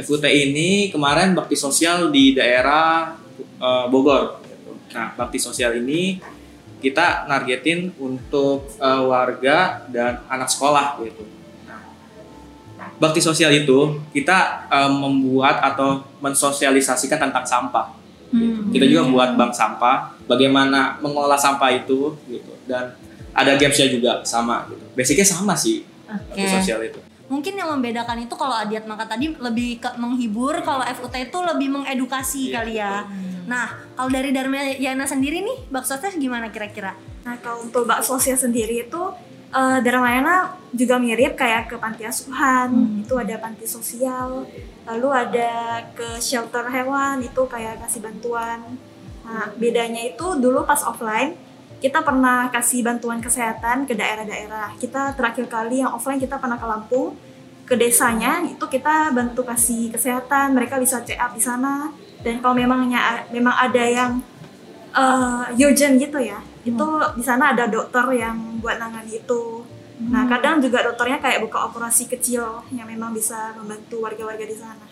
FUT 0.00 0.24
ini 0.24 0.88
kemarin 0.88 1.36
bakti 1.36 1.56
sosial 1.56 2.08
di 2.08 2.32
daerah 2.32 3.16
eh, 3.38 3.86
Bogor. 3.88 4.40
Nah, 4.92 5.16
bakti 5.16 5.40
sosial 5.40 5.80
ini 5.80 6.20
kita 6.80 7.28
nargetin 7.28 7.92
untuk 8.00 8.72
eh, 8.76 9.02
warga 9.04 9.84
dan 9.88 10.24
anak 10.28 10.48
sekolah 10.48 11.00
gitu. 11.04 11.24
Nah, 11.68 11.80
bakti 12.96 13.20
sosial 13.20 13.52
itu 13.52 14.00
kita 14.16 14.68
eh, 14.68 14.90
membuat 14.92 15.60
atau 15.60 16.08
mensosialisasikan 16.24 17.20
tentang 17.28 17.44
sampah. 17.44 18.01
Gitu. 18.32 18.60
Kita 18.72 18.84
juga 18.88 19.02
buat 19.12 19.30
bank 19.36 19.52
sampah, 19.52 20.16
bagaimana 20.26 20.98
mengolah 21.04 21.36
sampah 21.36 21.70
itu 21.72 22.16
gitu 22.26 22.52
dan 22.66 22.96
ada 23.32 23.56
gamesnya 23.56 23.88
juga 23.92 24.20
sama 24.24 24.66
gitu. 24.72 24.84
Basicnya 24.96 25.26
sama 25.28 25.54
sih 25.56 25.84
Oke. 26.08 26.48
sosial 26.48 26.80
itu. 26.84 27.00
Mungkin 27.32 27.56
yang 27.56 27.72
membedakan 27.72 28.28
itu 28.28 28.34
kalau 28.36 28.52
Adiat 28.52 28.84
Maka 28.84 29.08
tadi 29.08 29.32
lebih 29.32 29.80
ke 29.80 29.88
menghibur, 29.96 30.52
kalau 30.60 30.84
FUT 30.84 31.16
itu 31.16 31.38
lebih 31.40 31.72
mengedukasi 31.72 32.52
Iya, 32.52 32.54
kali 32.60 32.74
ya. 32.76 33.08
Nah, 33.48 33.72
kalau 33.96 34.12
dari 34.12 34.36
Dharma 34.36 34.60
Yana 34.76 35.08
sendiri 35.08 35.40
nih, 35.40 35.72
baksosnya 35.72 36.12
gimana 36.20 36.52
kira-kira? 36.52 36.92
Nah 37.22 37.38
kalau 37.38 37.66
untuk 37.66 37.86
baksosia 37.86 38.34
sendiri 38.34 38.86
itu 38.86 39.02
eh 39.52 39.78
Dharmayana 39.84 40.56
juga 40.72 40.96
mirip 40.96 41.36
kayak 41.36 41.68
ke 41.68 41.76
panti 41.76 42.08
asuhan, 42.08 43.04
itu 43.04 43.12
ada 43.12 43.36
panti 43.36 43.68
sosial, 43.68 44.48
lalu 44.88 45.08
ada 45.12 45.84
ke 45.92 46.16
shelter 46.16 46.64
hewan, 46.72 47.20
itu 47.20 47.42
kayak 47.44 47.84
kasih 47.84 48.00
bantuan. 48.00 48.80
Nah 49.28 49.52
bedanya 49.60 50.00
itu 50.08 50.40
dulu 50.40 50.64
pas 50.64 50.80
offline 50.82 51.36
kita 51.84 52.00
pernah 52.00 52.48
kasih 52.48 52.80
bantuan 52.80 53.20
kesehatan 53.20 53.84
ke 53.84 53.92
daerah-daerah. 53.92 54.72
Kita 54.80 55.12
terakhir 55.18 55.50
kali 55.50 55.84
yang 55.84 55.92
offline 55.92 56.22
kita 56.22 56.40
pernah 56.40 56.56
ke 56.56 56.66
Lampung, 56.66 57.12
ke 57.68 57.74
desanya 57.76 58.40
itu 58.46 58.64
kita 58.70 59.12
bantu 59.12 59.44
kasih 59.44 59.92
kesehatan, 59.92 60.56
mereka 60.56 60.80
bisa 60.80 61.04
check 61.04 61.20
up 61.20 61.34
di 61.36 61.42
sana. 61.42 61.92
Dan 62.22 62.38
kalau 62.40 62.54
memangnya 62.54 63.26
memang 63.34 63.52
ada 63.52 63.84
yang 63.84 64.22
eh 64.94 65.44
urgent 65.58 65.98
gitu 65.98 66.20
ya 66.22 66.40
itu 66.62 66.88
di 67.18 67.24
sana 67.24 67.52
ada 67.54 67.66
dokter 67.66 68.04
yang 68.14 68.62
buat 68.62 68.78
nangani 68.78 69.18
itu. 69.18 69.66
Nah 70.02 70.26
kadang 70.26 70.58
juga 70.58 70.82
dokternya 70.82 71.22
kayak 71.22 71.46
buka 71.46 71.70
operasi 71.70 72.10
kecil 72.10 72.62
yang 72.74 72.90
memang 72.90 73.14
bisa 73.14 73.54
membantu 73.54 74.02
warga-warga 74.02 74.42
di 74.42 74.56
sana. 74.58 74.86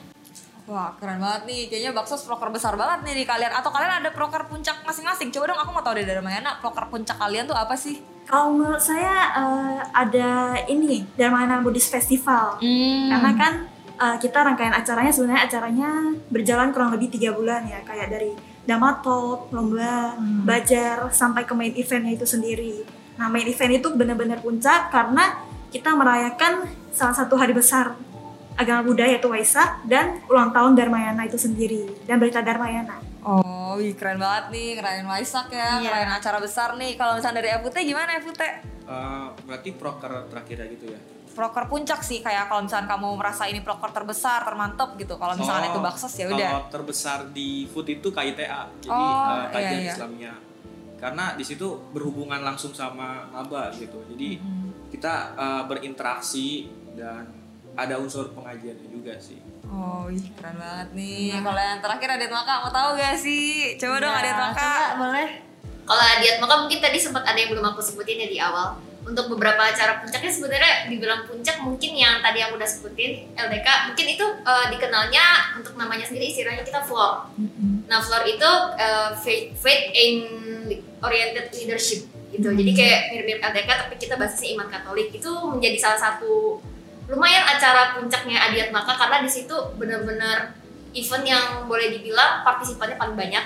Wah 0.70 0.94
keren 1.02 1.18
banget 1.18 1.50
nih, 1.50 1.62
kayaknya 1.66 1.90
Baksos 1.90 2.22
proker 2.22 2.46
besar 2.54 2.78
banget 2.78 3.10
nih 3.10 3.14
di 3.18 3.24
kalian. 3.26 3.50
Atau 3.50 3.74
kalian 3.74 4.06
ada 4.06 4.10
proker 4.14 4.46
puncak 4.46 4.86
masing-masing? 4.86 5.34
Coba 5.34 5.50
dong 5.50 5.58
aku 5.58 5.70
mau 5.74 5.82
tahu 5.82 5.98
dari 5.98 6.06
Dharmayana, 6.06 6.62
proker 6.62 6.86
puncak 6.86 7.18
kalian 7.18 7.50
tuh 7.50 7.58
apa 7.58 7.74
sih? 7.74 7.98
kalau 8.30 8.54
menurut 8.54 8.78
saya 8.78 9.34
eh, 9.34 9.78
ada 9.90 10.54
ini 10.70 11.02
Dharmana 11.18 11.58
Buddhist 11.66 11.90
Festival. 11.90 12.62
Hmm. 12.62 13.10
karena 13.10 13.30
kan 13.34 13.52
eh, 13.98 14.16
kita 14.22 14.38
rangkaian 14.46 14.70
acaranya 14.70 15.10
sebenarnya 15.10 15.42
acaranya 15.50 15.90
berjalan 16.30 16.70
kurang 16.70 16.94
lebih 16.94 17.10
tiga 17.10 17.34
bulan 17.34 17.66
ya. 17.66 17.82
Kayak 17.82 18.14
dari 18.14 18.30
Damatop, 18.70 19.50
lomba, 19.50 20.14
bajar 20.46 21.10
sampai 21.10 21.42
ke 21.42 21.50
main 21.58 21.74
eventnya 21.74 22.14
itu 22.14 22.22
sendiri. 22.22 22.86
Nah 23.18 23.26
main 23.26 23.42
event 23.44 23.82
itu 23.82 23.88
benar-benar 23.90 24.38
puncak 24.38 24.94
karena 24.94 25.42
kita 25.74 25.90
merayakan 25.98 26.70
salah 26.94 27.14
satu 27.18 27.34
hari 27.34 27.50
besar 27.50 27.98
agama 28.54 28.86
Buddha 28.86 29.10
yaitu 29.10 29.26
Waisak 29.26 29.82
dan 29.90 30.22
ulang 30.30 30.54
tahun 30.54 30.78
Dharmayana 30.78 31.26
itu 31.26 31.34
sendiri 31.34 31.90
dan 32.06 32.22
berita 32.22 32.38
Dharmayana. 32.44 33.02
Oh, 33.20 33.76
wih, 33.76 33.92
keren 33.98 34.16
banget 34.16 34.48
nih, 34.54 34.68
keren 34.80 35.04
Waisak 35.04 35.52
ya, 35.52 35.76
Iya. 35.76 35.90
keren 35.90 36.10
acara 36.16 36.38
besar 36.40 36.72
nih 36.80 36.96
Kalau 36.96 37.20
misalnya 37.20 37.44
dari 37.44 37.52
FUT 37.60 37.76
gimana 37.76 38.16
FUT? 38.22 38.40
Eh, 38.40 39.26
berarti 39.44 39.70
proker 39.76 40.30
terakhir 40.30 40.66
gitu 40.72 40.94
ya. 40.94 41.00
Proker 41.30 41.70
puncak 41.70 42.02
sih, 42.02 42.20
kayak 42.20 42.50
kalau 42.50 42.66
misalnya 42.66 42.90
kamu 42.90 43.14
merasa 43.14 43.46
ini 43.46 43.62
proker 43.62 43.94
terbesar, 43.94 44.42
termantap 44.42 44.99
gitu 44.99 45.14
Kalau 45.14 45.38
misalnya 45.38 45.70
Oh, 45.70 45.72
itu 45.72 45.80
Baksos 45.80 46.14
ya 46.18 46.26
udah 46.26 46.50
Kalau 46.50 46.64
terbesar 46.68 47.18
di 47.30 47.70
food 47.70 47.87
itu 47.87 48.10
KITA, 48.10 48.62
jadi 48.82 48.90
Oh, 48.90 49.38
eh, 49.38 49.46
kajian 49.54 49.70
iya, 49.70 49.80
iya. 49.87 49.92
Islamnya. 49.94 50.32
Karena 50.99 51.25
di 51.32 51.44
situ 51.46 51.64
berhubungan 51.94 52.42
langsung 52.42 52.75
sama 52.75 53.25
maba 53.30 53.70
gitu. 53.72 54.02
Jadi 54.10 54.42
kita 54.90 55.14
eh, 55.38 55.62
berinteraksi 55.64 56.66
dan 56.99 57.25
ada 57.78 57.94
unsur 57.96 58.34
pengajiannya 58.34 58.90
juga 58.90 59.14
sih. 59.16 59.38
Oh, 59.70 60.10
wih, 60.10 60.18
keren 60.34 60.58
banget 60.58 60.88
nih 60.99 61.38
Kalau 61.38 61.62
yang 61.62 61.78
terakhir 61.78 62.08
Adet 62.18 62.32
Maka, 62.34 62.66
mau 62.66 62.72
tahu 62.75 62.99
gak 62.99 63.14
sih? 63.14 63.78
Coba 63.78 64.02
dong 64.02 64.10
Ya, 64.10 64.18
Adet 64.18 64.34
Maka 64.34 64.58
coba, 64.66 64.94
boleh. 64.99 65.28
Kalau 65.87 66.04
Adiat 66.18 66.37
Maka 66.42 66.54
mungkin 66.66 66.78
tadi 66.82 66.99
sempat 66.99 67.22
ada 67.22 67.38
yang 67.38 67.54
belum 67.54 67.66
aku 67.70 67.78
sebutin 67.78 68.18
ya 68.18 68.28
di 68.28 68.38
awal. 68.42 68.75
Untuk 69.00 69.33
beberapa 69.33 69.64
acara 69.64 70.04
puncaknya 70.04 70.28
sebenarnya 70.28 70.73
dibilang 70.92 71.25
puncak 71.25 71.57
mungkin 71.64 71.97
yang 71.97 72.21
tadi 72.21 72.45
aku 72.45 72.61
udah 72.61 72.69
sebutin 72.69 73.33
LDK 73.33 73.69
mungkin 73.90 74.07
itu 74.12 74.26
eh, 74.45 74.66
dikenalnya 74.76 75.57
untuk 75.57 75.75
namanya 75.80 76.04
sendiri 76.04 76.28
istilahnya 76.28 76.62
kita 76.62 76.85
floor. 76.85 77.33
Nah 77.88 77.99
floor 78.04 78.23
itu 78.28 78.50
eh, 78.76 79.11
faith, 79.25 79.57
faith 79.57 79.85
in 79.97 80.16
oriented 81.00 81.49
leadership 81.57 82.04
gitu. 82.30 82.49
Jadi 82.52 82.73
kayak 82.76 83.00
mirip-mirip 83.11 83.40
LDK 83.40 83.71
tapi 83.87 83.95
kita 83.97 84.14
bahasanya 84.21 84.49
iman 84.61 84.69
Katolik. 84.69 85.09
Itu 85.16 85.30
menjadi 85.49 85.76
salah 85.80 86.00
satu 86.00 86.61
lumayan 87.11 87.42
acara 87.42 87.99
puncaknya 87.99 88.38
Adiat 88.38 88.71
Maka 88.71 88.95
karena 88.95 89.25
di 89.25 89.30
situ 89.33 89.57
benar-benar 89.75 90.54
event 90.95 91.25
yang 91.26 91.45
boleh 91.66 91.88
dibilang 91.90 92.45
partisipannya 92.45 93.00
paling 93.00 93.16
banyak. 93.16 93.45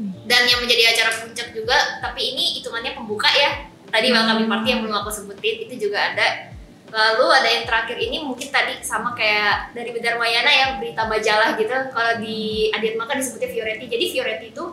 Dan 0.00 0.48
yang 0.48 0.64
menjadi 0.64 0.96
acara 0.96 1.12
puncak 1.12 1.52
juga 1.52 1.76
tapi 2.00 2.32
ini 2.32 2.60
hitungannya 2.60 2.96
pembuka 2.96 3.28
ya 3.36 3.69
tadi 3.90 4.08
welcoming 4.14 4.48
party 4.48 4.68
yang 4.70 4.80
belum 4.86 4.94
aku 5.02 5.10
sebutin 5.10 5.66
itu 5.68 5.90
juga 5.90 6.14
ada. 6.14 6.50
Lalu 6.90 7.26
ada 7.30 7.46
yang 7.46 7.64
terakhir 7.70 8.02
ini 8.02 8.26
mungkin 8.26 8.50
tadi 8.50 8.82
sama 8.82 9.14
kayak 9.14 9.70
dari 9.70 9.94
Dharmayana 9.94 10.50
yang 10.50 10.70
berita 10.82 11.06
majalah 11.06 11.54
gitu. 11.54 11.70
Kalau 11.70 12.18
di 12.18 12.66
Adiat 12.74 12.98
Maka 12.98 13.14
disebutnya 13.14 13.46
Fioretti. 13.46 13.86
Jadi 13.86 14.04
Fioretti 14.10 14.46
itu 14.50 14.64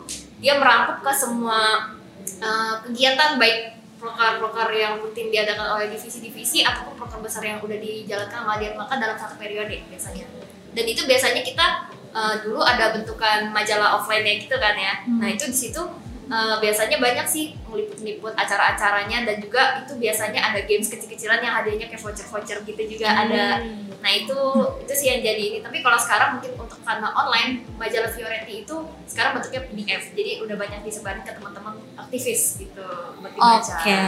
dia 0.42 0.58
merangkup 0.58 0.98
ke 0.98 1.12
semua 1.14 1.94
uh, 2.42 2.74
kegiatan 2.82 3.38
baik 3.38 3.78
proker-proker 3.98 4.70
yang 4.74 4.98
rutin 5.02 5.30
diadakan 5.30 5.78
oleh 5.78 5.90
divisi-divisi 5.90 6.62
ataupun 6.62 6.94
proker 6.98 7.18
besar 7.22 7.42
yang 7.42 7.58
udah 7.62 7.78
dijalankan 7.78 8.40
oleh 8.50 8.54
Adiat 8.66 8.74
Maka 8.74 8.94
dalam 8.98 9.14
satu 9.14 9.38
periode 9.38 9.78
biasanya. 9.86 10.26
Dan 10.74 10.84
itu 10.90 11.06
biasanya 11.06 11.42
kita 11.46 11.66
uh, 12.14 12.34
dulu 12.42 12.66
ada 12.66 12.98
bentukan 12.98 13.54
majalah 13.54 13.94
offline-nya 14.02 14.42
gitu 14.42 14.58
kan 14.58 14.74
ya. 14.74 14.94
Nah, 15.06 15.28
itu 15.30 15.46
di 15.46 15.56
situ 15.56 15.82
uh, 16.28 16.56
biasanya 16.60 16.96
banyak 17.00 17.26
sih 17.26 17.56
meliput-liput 17.66 18.36
acara-acaranya 18.36 19.24
dan 19.24 19.36
juga 19.40 19.82
itu 19.84 19.96
biasanya 19.96 20.40
ada 20.52 20.60
games 20.64 20.88
kecil-kecilan 20.92 21.40
yang 21.40 21.54
hadiahnya 21.60 21.86
kayak 21.88 22.00
voucher-voucher 22.00 22.62
gitu 22.64 22.82
juga 22.96 23.08
ada. 23.12 23.64
Nah, 23.98 24.12
itu 24.14 24.38
itu 24.86 24.92
sih 24.94 25.06
yang 25.10 25.20
jadi 25.24 25.42
ini. 25.42 25.58
Tapi 25.58 25.82
kalau 25.82 25.98
sekarang 25.98 26.38
mungkin 26.38 26.54
untuk 26.54 26.78
karena 26.86 27.10
online 27.18 27.66
majalah 27.74 28.10
Fioretti 28.14 28.62
itu 28.62 28.76
sekarang 29.10 29.40
bentuknya 29.40 29.60
PDF. 29.66 30.02
Jadi 30.14 30.30
udah 30.44 30.56
banyak 30.56 30.80
disebarin 30.86 31.22
ke 31.26 31.32
teman-teman 31.34 31.74
aktivis 31.98 32.62
gitu 32.62 32.86
buat 33.18 33.32
dibaca. 33.34 33.74
Oke. 33.82 33.98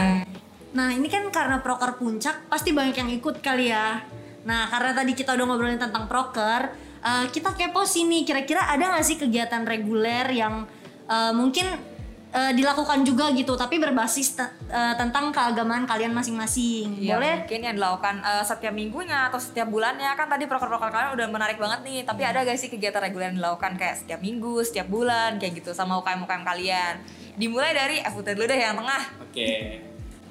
Nah 0.71 0.89
ini 0.95 1.07
kan 1.11 1.27
karena 1.27 1.59
proker 1.59 1.99
puncak 1.99 2.47
pasti 2.47 2.71
banyak 2.71 2.95
yang 2.95 3.11
ikut 3.11 3.43
kali 3.43 3.75
ya. 3.75 3.99
Nah 4.47 4.71
karena 4.71 4.95
tadi 4.95 5.11
kita 5.11 5.35
udah 5.35 5.45
ngobrolin 5.45 5.81
tentang 5.81 6.07
proker, 6.07 6.71
eh, 7.03 7.25
kita 7.27 7.51
kepo 7.59 7.83
sih 7.83 8.07
nih 8.07 8.23
kira-kira 8.23 8.71
ada 8.71 8.95
nggak 8.95 9.03
sih 9.03 9.19
kegiatan 9.19 9.67
reguler 9.67 10.31
yang 10.31 10.63
eh, 11.11 11.33
mungkin 11.35 11.90
eh, 12.31 12.51
dilakukan 12.55 13.03
juga 13.03 13.29
gitu, 13.35 13.53
tapi 13.59 13.77
berbasis 13.77 14.39
te- 14.39 14.53
eh, 14.71 14.95
tentang 14.95 15.35
keagamaan 15.35 15.83
kalian 15.83 16.15
masing-masing. 16.15 16.97
Iya, 16.97 17.19
Boleh? 17.19 17.35
mungkin 17.43 17.59
yang 17.67 17.75
dilakukan 17.75 18.15
eh, 18.23 18.43
setiap 18.47 18.73
minggunya 18.73 19.27
atau 19.27 19.37
setiap 19.37 19.67
bulannya 19.67 20.15
kan 20.15 20.31
tadi 20.31 20.47
proker-proker 20.47 20.89
kalian 20.89 21.11
udah 21.15 21.27
menarik 21.27 21.59
banget 21.59 21.79
nih 21.83 21.99
tapi 22.07 22.23
ada 22.23 22.41
gak 22.47 22.57
sih 22.57 22.71
kegiatan 22.71 23.03
reguler 23.03 23.31
yang 23.31 23.37
dilakukan 23.43 23.75
kayak 23.75 23.99
setiap 23.99 24.19
minggu, 24.23 24.63
setiap 24.63 24.87
bulan 24.87 25.37
kayak 25.37 25.61
gitu 25.61 25.75
sama 25.75 25.99
UKM-UKM 25.99 26.43
kalian 26.47 26.95
dimulai 27.35 27.71
dari 27.71 27.97
FUT 28.03 28.27
dulu 28.27 28.43
deh 28.47 28.59
yang 28.59 28.75
tengah 28.75 29.03
Oke. 29.23 29.51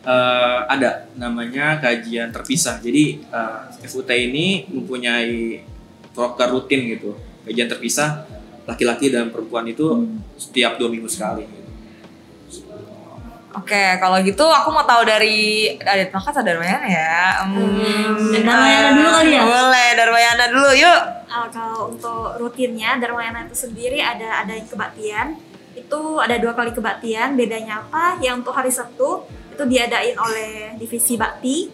Eh, 0.00 0.59
ada 0.64 1.12
namanya 1.12 1.76
kajian 1.76 2.33
terpisah. 2.33 2.80
Jadi 2.80 3.21
eh, 3.21 3.61
FUT 3.85 4.09
ini 4.09 4.64
mempunyai 4.73 5.61
proker 6.16 6.49
rutin 6.49 6.88
gitu. 6.97 7.12
Kajian 7.45 7.69
terpisah 7.69 8.25
laki-laki 8.64 9.12
dan 9.12 9.28
perempuan 9.28 9.69
itu 9.69 9.85
setiap 10.40 10.80
dua 10.80 10.88
minggu 10.88 11.09
sekali. 11.09 11.45
Oke, 13.50 13.99
kalau 13.99 14.23
gitu 14.23 14.47
aku 14.47 14.71
mau 14.71 14.87
tahu 14.87 15.02
dari 15.02 15.75
Adit 15.83 16.14
Maka 16.14 16.30
atau 16.30 16.42
Darmayana 16.47 16.87
ya? 16.87 17.42
Hmm, 17.42 18.30
Darmayana 18.30 18.90
dulu 18.95 19.09
kali 19.11 19.30
ya? 19.35 19.42
Boleh, 19.42 19.88
Darmayana 19.99 20.45
dulu 20.54 20.71
yuk. 20.78 21.00
Uh, 21.26 21.47
kalau 21.50 21.90
untuk 21.90 22.38
rutinnya 22.38 23.02
Dharmayana 23.02 23.50
itu 23.50 23.59
sendiri 23.59 23.99
ada 23.99 24.47
ada 24.47 24.54
kebaktian 24.54 25.35
itu 25.75 26.00
ada 26.19 26.35
dua 26.38 26.52
kali 26.54 26.75
kebaktian 26.75 27.38
bedanya 27.38 27.83
apa 27.87 28.19
yang 28.19 28.42
untuk 28.42 28.54
hari 28.54 28.75
Sabtu 28.75 29.23
itu 29.54 29.62
diadain 29.66 30.19
oleh 30.19 30.75
divisi 30.75 31.14
bakti 31.14 31.71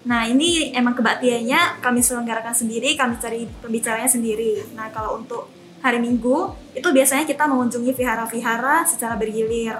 nah 0.00 0.24
ini 0.24 0.72
emang 0.72 0.96
kebaktiannya 0.96 1.82
kami 1.84 2.00
selenggarakan 2.00 2.56
sendiri 2.56 2.96
kami 2.96 3.20
cari 3.20 3.44
pembicaranya 3.60 4.08
sendiri 4.08 4.64
nah 4.72 4.88
kalau 4.88 5.20
untuk 5.20 5.50
hari 5.84 6.00
Minggu 6.00 6.56
itu 6.72 6.88
biasanya 6.88 7.28
kita 7.28 7.44
mengunjungi 7.44 7.92
vihara-vihara 7.92 8.86
secara 8.88 9.18
bergilir 9.18 9.76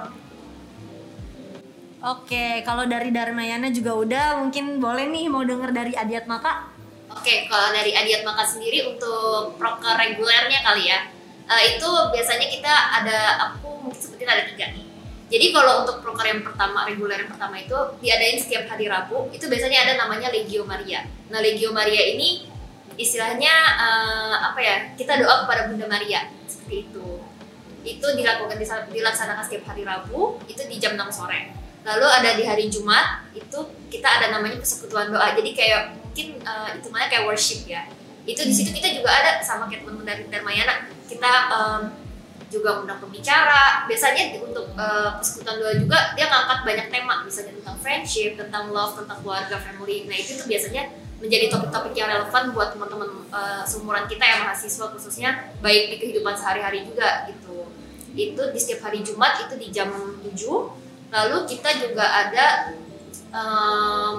Oke, 2.01 2.65
kalau 2.65 2.89
dari 2.89 3.13
Dharmayana 3.13 3.69
juga 3.69 3.93
udah, 3.93 4.25
mungkin 4.41 4.81
boleh 4.81 5.05
nih 5.05 5.29
mau 5.29 5.45
denger 5.45 5.69
dari 5.69 5.93
Adiat 5.93 6.25
Maka. 6.25 6.65
Oke, 7.13 7.45
kalau 7.45 7.69
dari 7.69 7.93
Adiat 7.93 8.25
Maka 8.25 8.41
sendiri 8.41 8.89
untuk 8.89 9.53
proker 9.61 10.01
regulernya 10.01 10.65
kali 10.65 10.89
ya. 10.89 11.13
Eh, 11.45 11.77
itu 11.77 11.85
biasanya 11.85 12.49
kita 12.49 12.73
ada 12.73 13.17
aku 13.53 13.85
mungkin 13.85 14.01
sebutin 14.01 14.25
ada 14.25 14.49
tiga 14.49 14.73
nih. 14.73 14.81
Jadi 15.29 15.45
kalau 15.53 15.85
untuk 15.85 16.01
proker 16.01 16.25
yang 16.25 16.41
pertama 16.41 16.89
reguler 16.89 17.21
yang 17.21 17.29
pertama 17.29 17.61
itu 17.61 17.77
diadain 18.01 18.41
setiap 18.41 18.65
hari 18.65 18.89
Rabu 18.89 19.29
itu 19.29 19.45
biasanya 19.45 19.85
ada 19.85 19.93
namanya 20.01 20.33
Legio 20.33 20.65
Maria. 20.65 21.05
Nah 21.29 21.37
Legio 21.37 21.69
Maria 21.69 22.01
ini 22.01 22.49
istilahnya 22.97 23.53
eh, 23.77 24.35
apa 24.41 24.57
ya 24.57 24.75
kita 24.97 25.21
doa 25.21 25.45
kepada 25.45 25.69
Bunda 25.69 25.85
Maria 25.85 26.33
seperti 26.49 26.89
itu. 26.89 27.21
Itu 27.85 28.07
dilakukan 28.17 28.57
dilaksanakan 28.89 29.43
setiap 29.45 29.69
hari 29.69 29.85
Rabu 29.85 30.41
itu 30.49 30.65
di 30.65 30.81
jam 30.81 30.97
6 30.97 31.13
sore. 31.13 31.60
Lalu 31.81 32.05
ada 32.05 32.29
di 32.37 32.43
hari 32.45 32.69
Jumat 32.69 33.25
itu 33.33 33.59
kita 33.89 34.07
ada 34.07 34.25
namanya 34.29 34.61
persekutuan 34.61 35.09
doa. 35.09 35.33
Jadi 35.33 35.51
kayak 35.57 35.97
mungkin 35.97 36.37
uh, 36.45 36.69
hitungannya 36.77 37.09
kayak 37.09 37.25
worship 37.25 37.65
ya. 37.65 37.89
Itu 38.23 38.45
di 38.45 38.53
situ 38.53 38.69
kita 38.69 39.01
juga 39.01 39.09
ada 39.09 39.31
sama 39.41 39.65
kayak 39.65 39.81
teman-teman 39.81 40.05
dari 40.05 40.23
Dharmayana. 40.29 40.85
Kita 41.09 41.31
em, 41.49 41.81
juga 42.53 42.85
undang 42.85 43.01
pembicara. 43.01 43.89
Biasanya 43.89 44.37
untuk 44.37 44.77
uh, 44.77 45.17
persekutuan 45.17 45.57
doa 45.57 45.73
juga 45.73 46.13
dia 46.13 46.29
ngangkat 46.29 46.59
banyak 46.61 46.87
tema, 46.93 47.25
misalnya 47.25 47.57
tentang 47.57 47.77
friendship, 47.81 48.37
tentang 48.37 48.69
love, 48.69 48.93
tentang 48.93 49.17
keluarga, 49.25 49.57
family. 49.57 50.05
Nah 50.05 50.15
itu 50.15 50.37
tuh 50.37 50.45
biasanya 50.45 50.93
menjadi 51.17 51.53
topik-topik 51.53 51.93
yang 51.97 52.09
relevan 52.09 52.43
buat 52.53 52.73
teman-teman 52.73 53.09
uh, 53.33 53.61
seumuran 53.65 54.05
kita 54.09 54.25
yang 54.25 54.39
mahasiswa 54.45 54.85
khususnya 54.89 55.29
baik 55.61 55.93
di 55.93 55.95
kehidupan 55.97 56.37
sehari-hari 56.37 56.85
juga 56.85 57.25
gitu. 57.25 57.73
Itu 58.13 58.53
di 58.53 58.59
setiap 58.61 58.91
hari 58.91 59.01
Jumat 59.01 59.49
itu 59.49 59.55
di 59.57 59.67
jam 59.73 59.89
7 60.21 60.29
lalu 61.11 61.37
kita 61.45 61.69
juga 61.83 62.07
ada 62.07 62.71
em, 63.35 64.15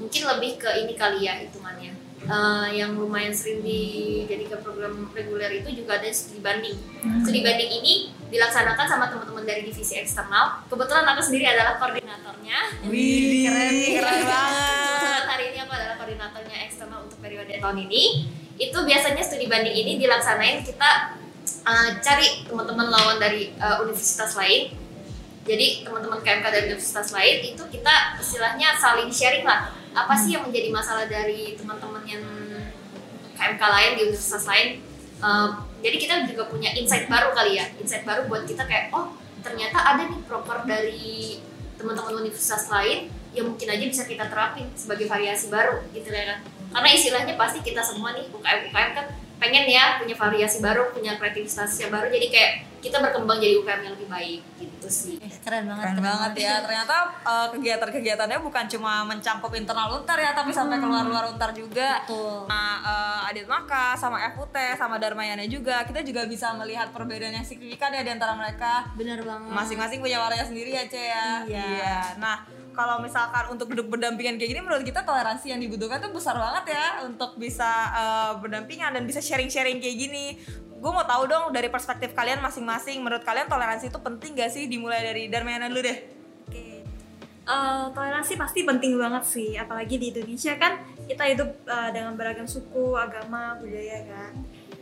mungkin 0.00 0.22
lebih 0.36 0.50
ke 0.60 0.70
ini 0.84 0.96
kali 0.96 1.28
ya 1.28 1.36
hitungannya. 1.40 1.92
Eh, 2.26 2.68
yang 2.82 2.98
lumayan 2.98 3.30
sering 3.30 3.62
dijadikan 3.62 4.58
program 4.58 5.06
reguler 5.14 5.62
itu 5.62 5.70
juga 5.78 6.02
ada 6.02 6.10
studi 6.10 6.42
banding. 6.42 6.74
Studi 7.22 7.38
banding 7.44 7.70
ini 7.70 8.10
dilaksanakan 8.34 8.86
sama 8.88 9.06
teman-teman 9.06 9.46
dari 9.46 9.62
divisi 9.62 9.94
eksternal. 9.94 10.66
Kebetulan 10.66 11.06
aku 11.06 11.22
sendiri 11.22 11.46
adalah 11.54 11.78
koordinatornya. 11.78 12.82
Wih, 12.90 13.46
keren, 13.46 13.74
keren 14.02 14.22
banget. 14.26 15.22
hari 15.22 15.44
ini 15.54 15.58
aku 15.62 15.72
adalah 15.78 15.94
koordinatornya 16.02 16.58
eksternal 16.66 17.06
untuk 17.06 17.18
periode 17.22 17.62
tahun 17.62 17.78
ini. 17.86 18.26
Itu 18.58 18.82
biasanya 18.82 19.22
studi 19.22 19.46
banding 19.46 19.76
ini 19.76 19.92
dilaksanain 19.94 20.66
kita 20.66 21.14
uh, 21.62 21.88
cari 22.02 22.42
teman-teman 22.42 22.90
lawan 22.90 23.22
dari 23.22 23.54
uh, 23.62 23.86
universitas 23.86 24.34
lain 24.34 24.85
jadi 25.46 25.86
teman-teman 25.86 26.18
KMK 26.26 26.46
dari 26.50 26.64
universitas 26.74 27.14
lain 27.14 27.54
itu 27.54 27.62
kita 27.70 28.18
istilahnya 28.18 28.74
saling 28.82 29.06
sharing 29.14 29.46
lah. 29.46 29.70
Apa 29.94 30.18
sih 30.18 30.34
yang 30.34 30.42
menjadi 30.42 30.68
masalah 30.74 31.06
dari 31.06 31.54
teman-teman 31.54 32.02
yang 32.02 32.26
KMK 33.38 33.62
lain 33.62 33.90
di 33.94 34.00
universitas 34.10 34.44
lain? 34.50 34.82
Uh, 35.22 35.64
jadi 35.80 35.96
kita 35.96 36.14
juga 36.28 36.50
punya 36.50 36.74
insight 36.74 37.06
baru 37.06 37.30
kali 37.30 37.62
ya. 37.62 37.70
Insight 37.78 38.02
baru 38.02 38.26
buat 38.26 38.42
kita 38.44 38.66
kayak 38.66 38.90
oh 38.90 39.14
ternyata 39.40 39.78
ada 39.78 40.02
nih 40.10 40.20
proker 40.26 40.66
dari 40.66 41.38
teman-teman 41.78 42.26
universitas 42.26 42.66
lain 42.66 43.06
yang 43.30 43.46
mungkin 43.46 43.68
aja 43.70 43.84
bisa 43.86 44.02
kita 44.02 44.26
terapin 44.26 44.66
sebagai 44.74 45.06
variasi 45.06 45.46
baru 45.46 45.78
gitu 45.94 46.10
ya 46.10 46.34
kan. 46.34 46.38
Karena 46.74 46.88
istilahnya 46.90 47.34
pasti 47.38 47.62
kita 47.62 47.86
semua 47.86 48.18
nih 48.18 48.26
UKM 48.34 48.68
UKM 48.68 48.90
kan 48.98 49.06
pengen 49.36 49.64
ya 49.68 50.00
punya 50.00 50.16
variasi 50.16 50.64
baru 50.64 50.88
punya 50.90 51.20
kreativitas 51.20 51.76
yang 51.76 51.92
baru 51.92 52.08
jadi 52.08 52.26
kayak 52.32 52.52
kita 52.80 53.02
berkembang 53.02 53.42
jadi 53.42 53.58
UKM 53.58 53.80
yang 53.82 53.92
lebih 53.98 54.08
baik 54.08 54.40
gitu 54.62 54.88
sih 54.88 55.16
Eh, 55.18 55.32
keren 55.42 55.66
banget. 55.66 55.82
Keren 55.90 56.00
banget 56.06 56.32
ya. 56.38 56.54
Ternyata 56.62 56.96
uh, 57.26 57.48
kegiatan-kegiatannya 57.50 58.38
bukan 58.38 58.64
cuma 58.70 59.02
mencangkup 59.02 59.50
internal 59.58 59.98
Untar 59.98 60.14
ya, 60.22 60.30
tapi 60.36 60.54
sampai 60.54 60.78
keluar 60.78 61.02
luar 61.02 61.26
Untar 61.26 61.50
juga. 61.50 62.02
Betul. 62.06 62.46
Nah, 62.46 62.82
uh, 62.86 63.28
Adit 63.30 63.46
Maka 63.50 63.98
sama 63.98 64.22
FUT 64.34 64.54
sama 64.78 65.02
Dharmayana 65.02 65.42
juga, 65.50 65.82
kita 65.82 66.06
juga 66.06 66.30
bisa 66.30 66.54
melihat 66.54 66.94
perbedaan 66.94 67.34
yang 67.34 67.46
signifikan 67.46 67.90
ya 67.90 68.06
di 68.06 68.12
antara 68.14 68.38
mereka. 68.38 68.86
Bener 68.94 69.18
banget. 69.22 69.50
Masing-masing 69.50 69.98
punya 69.98 70.22
warnanya 70.22 70.46
sendiri 70.46 70.70
ya, 70.70 70.84
Ce 70.86 71.02
ya. 71.02 71.26
Iya. 71.46 71.98
Nah, 72.22 72.46
kalau 72.76 73.00
misalkan 73.00 73.48
untuk 73.48 73.72
duduk 73.72 73.96
berdampingan 73.96 74.36
kayak 74.36 74.52
gini 74.52 74.60
menurut 74.60 74.84
kita 74.84 75.00
toleransi 75.00 75.48
yang 75.48 75.60
dibutuhkan 75.64 75.96
tuh 75.98 76.12
besar 76.12 76.36
banget 76.36 76.76
ya 76.76 77.08
untuk 77.08 77.40
bisa 77.40 77.66
uh, 77.96 78.32
berdampingan 78.36 78.92
dan 78.92 79.02
bisa 79.08 79.24
sharing-sharing 79.24 79.80
kayak 79.80 79.96
gini. 79.96 80.36
Gue 80.76 80.92
mau 80.92 81.08
tahu 81.08 81.24
dong 81.24 81.56
dari 81.56 81.72
perspektif 81.72 82.12
kalian 82.12 82.44
masing-masing, 82.44 83.00
menurut 83.00 83.24
kalian 83.24 83.48
toleransi 83.48 83.88
itu 83.88 83.96
penting 83.96 84.36
gak 84.36 84.52
sih 84.52 84.68
dimulai 84.68 85.00
dari 85.00 85.32
Dharmayana 85.32 85.72
dulu 85.72 85.80
deh? 85.80 85.98
Oke. 86.46 86.84
Eh, 87.48 87.84
toleransi 87.96 88.36
pasti 88.36 88.60
penting 88.62 89.00
banget 89.00 89.24
sih, 89.24 89.56
apalagi 89.56 89.96
di 89.96 90.12
Indonesia 90.12 90.52
kan 90.60 90.76
kita 91.08 91.24
hidup 91.32 91.48
eh, 91.64 91.90
dengan 91.96 92.12
beragam 92.12 92.44
suku, 92.44 92.92
agama, 92.92 93.56
budaya 93.56 94.04
kan. 94.04 94.32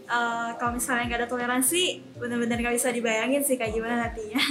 Eh, 0.05 0.51
kalau 0.59 0.73
misalnya 0.75 1.15
nggak 1.15 1.21
ada 1.25 1.29
toleransi, 1.31 2.03
benar-benar 2.19 2.59
nggak 2.59 2.75
bisa 2.75 2.91
dibayangin 2.91 3.47
sih 3.47 3.55
kayak 3.55 3.79
gimana 3.79 4.11
nantinya. 4.11 4.43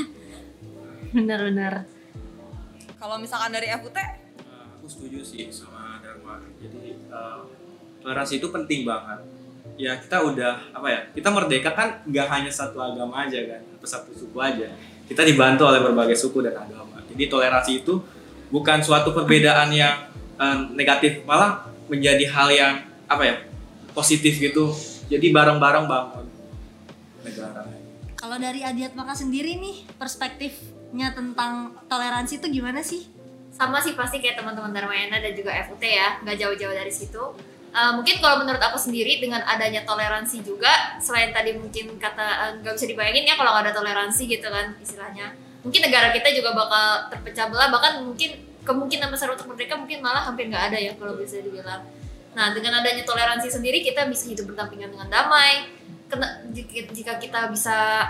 Bener-bener. 1.12 1.93
Kalau 3.04 3.20
misalkan 3.20 3.52
dari 3.52 3.68
FUT, 3.84 3.92
Uh, 4.48 4.80
aku 4.80 4.88
setuju 4.88 5.20
sih 5.20 5.52
sama 5.52 6.00
Dharma. 6.00 6.40
Jadi 6.56 6.96
uh, 7.12 7.44
toleransi 8.00 8.40
itu 8.40 8.48
penting 8.48 8.88
banget. 8.88 9.20
Ya 9.76 10.00
kita 10.00 10.24
udah 10.24 10.72
apa 10.72 10.88
ya? 10.88 11.00
Kita 11.12 11.28
merdeka 11.28 11.76
kan 11.76 12.00
nggak 12.08 12.28
hanya 12.32 12.48
satu 12.48 12.80
agama 12.80 13.28
aja 13.28 13.44
kan, 13.44 13.60
atau 13.76 13.88
satu 13.92 14.16
suku 14.16 14.40
aja. 14.40 14.72
Kita 15.04 15.28
dibantu 15.28 15.68
oleh 15.68 15.84
berbagai 15.84 16.16
suku 16.16 16.48
dan 16.48 16.56
agama. 16.56 17.04
Jadi 17.12 17.28
toleransi 17.28 17.84
itu 17.84 18.00
bukan 18.48 18.80
suatu 18.80 19.12
perbedaan 19.12 19.68
yang 19.76 20.08
uh, 20.40 20.72
negatif, 20.72 21.28
malah 21.28 21.68
menjadi 21.92 22.24
hal 22.32 22.48
yang 22.56 22.74
apa 23.12 23.24
ya? 23.28 23.36
positif 23.92 24.40
gitu. 24.40 24.72
Jadi 25.12 25.28
bareng-bareng 25.36 25.86
bangun 25.92 26.26
negara. 27.22 27.68
Kalau 28.16 28.40
dari 28.40 28.64
Adiat 28.64 28.96
Maka 28.96 29.12
sendiri 29.12 29.60
nih, 29.60 29.84
perspektifnya 30.94 31.10
tentang 31.18 31.74
toleransi 31.90 32.34
itu 32.38 32.48
gimana 32.62 32.82
sih? 32.86 33.10
sama 33.54 33.78
sih 33.78 33.94
pasti 33.94 34.18
kayak 34.18 34.42
teman-teman 34.42 34.74
Dharmayana 34.74 35.22
dan 35.22 35.30
juga 35.38 35.54
FUT 35.70 35.78
ya 35.78 36.18
nggak 36.26 36.42
jauh-jauh 36.42 36.74
dari 36.74 36.90
situ. 36.90 37.22
Uh, 37.70 37.94
mungkin 37.94 38.18
kalau 38.18 38.42
menurut 38.42 38.58
aku 38.58 38.82
sendiri 38.82 39.22
dengan 39.22 39.46
adanya 39.46 39.86
toleransi 39.86 40.42
juga 40.42 40.98
selain 40.98 41.30
tadi 41.30 41.54
mungkin 41.54 42.02
kata 42.02 42.26
uh, 42.26 42.52
nggak 42.66 42.74
bisa 42.74 42.90
dibayangin 42.90 43.30
ya 43.30 43.38
kalau 43.38 43.54
ada 43.54 43.70
toleransi 43.70 44.26
gitu 44.26 44.50
kan 44.50 44.74
istilahnya. 44.82 45.38
Mungkin 45.62 45.86
negara 45.86 46.10
kita 46.10 46.34
juga 46.34 46.50
bakal 46.58 47.14
terpecah 47.14 47.46
belah 47.54 47.70
bahkan 47.70 48.02
mungkin 48.02 48.42
kemungkinan 48.66 49.14
besar 49.14 49.30
untuk 49.30 49.46
mereka 49.54 49.78
mungkin 49.78 50.02
malah 50.02 50.26
hampir 50.26 50.50
nggak 50.50 50.74
ada 50.74 50.78
ya 50.82 50.98
kalau 50.98 51.14
bisa 51.14 51.38
dibilang. 51.38 51.86
Nah 52.34 52.58
dengan 52.58 52.82
adanya 52.82 53.06
toleransi 53.06 53.54
sendiri 53.54 53.86
kita 53.86 54.10
bisa 54.10 54.34
hidup 54.34 54.50
berdampingan 54.50 54.90
dengan 54.98 55.14
damai. 55.14 55.70
Kena- 56.10 56.42
jika 56.90 57.22
kita 57.22 57.54
bisa 57.54 58.02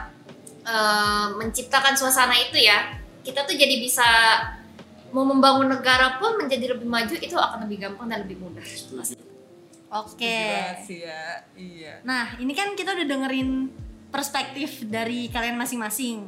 uh, 0.64 1.36
menciptakan 1.36 1.94
suasana 1.94 2.36
itu 2.36 2.58
ya 2.58 2.96
kita 3.24 3.48
tuh 3.48 3.56
jadi 3.56 3.80
bisa 3.80 4.04
mau 5.14 5.24
membangun 5.24 5.70
negara 5.70 6.18
pun 6.18 6.36
menjadi 6.36 6.74
lebih 6.74 6.90
maju 6.90 7.14
itu 7.14 7.36
akan 7.38 7.70
lebih 7.70 7.86
gampang 7.86 8.10
dan 8.10 8.26
lebih 8.26 8.42
mudah. 8.42 8.66
Oke. 9.94 10.42
Sih 10.84 11.06
ya, 11.06 11.46
iya. 11.54 12.02
Nah, 12.02 12.34
ini 12.42 12.50
kan 12.52 12.74
kita 12.74 12.98
udah 12.98 13.06
dengerin 13.06 13.70
perspektif 14.10 14.82
dari 14.90 15.30
kalian 15.30 15.54
masing-masing. 15.54 16.26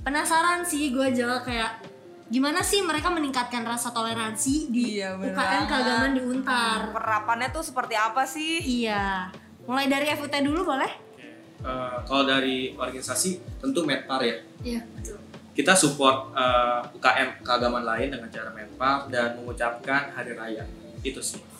Penasaran 0.00 0.64
sih 0.64 0.90
gue 0.90 1.12
juga 1.12 1.44
kayak 1.44 1.84
gimana 2.32 2.64
sih 2.64 2.80
mereka 2.80 3.12
meningkatkan 3.12 3.62
rasa 3.62 3.92
toleransi 3.92 4.72
di 4.72 4.96
Iya, 4.96 5.20
UKM 5.20 5.36
banget. 5.36 5.68
keagamaan 5.68 6.12
di 6.16 6.22
Untar. 6.24 6.88
Penerapannya 6.88 7.48
tuh 7.52 7.60
seperti 7.62 7.94
apa 7.94 8.24
sih? 8.24 8.64
Iya. 8.82 9.28
Mulai 9.68 9.86
dari 9.92 10.08
FUT 10.16 10.32
dulu 10.32 10.64
boleh? 10.64 10.90
Uh, 11.62 12.02
kalau 12.02 12.26
dari 12.26 12.74
organisasi 12.74 13.62
tentu 13.62 13.86
Medpar 13.86 14.18
ya. 14.22 14.36
Iya 14.62 14.82
betul. 14.98 15.18
kita 15.52 15.76
support 15.76 16.32
uh, 16.32 16.80
UKM 16.96 17.44
keagamaan 17.44 17.84
lain 17.84 18.08
dengan 18.08 18.28
cara 18.32 18.48
menpar 18.56 19.04
dan 19.12 19.36
mengucapkan 19.36 20.08
hari 20.16 20.32
raya 20.32 20.64
itu 21.04 21.20
sih 21.20 21.52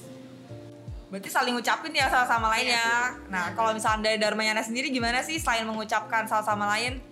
Berarti 1.13 1.29
saling 1.29 1.53
ngucapin 1.53 1.93
ya 1.93 2.09
salah 2.09 2.25
sama 2.25 2.49
lain 2.57 2.73
ya. 2.73 3.13
Nah, 3.29 3.53
kalau 3.53 3.77
misalnya 3.77 4.09
dari 4.09 4.17
Dharmayana 4.17 4.65
sendiri 4.65 4.89
gimana 4.89 5.21
sih 5.21 5.37
selain 5.37 5.69
mengucapkan 5.69 6.25
salah 6.25 6.41
sama 6.41 6.65
lain? 6.73 7.05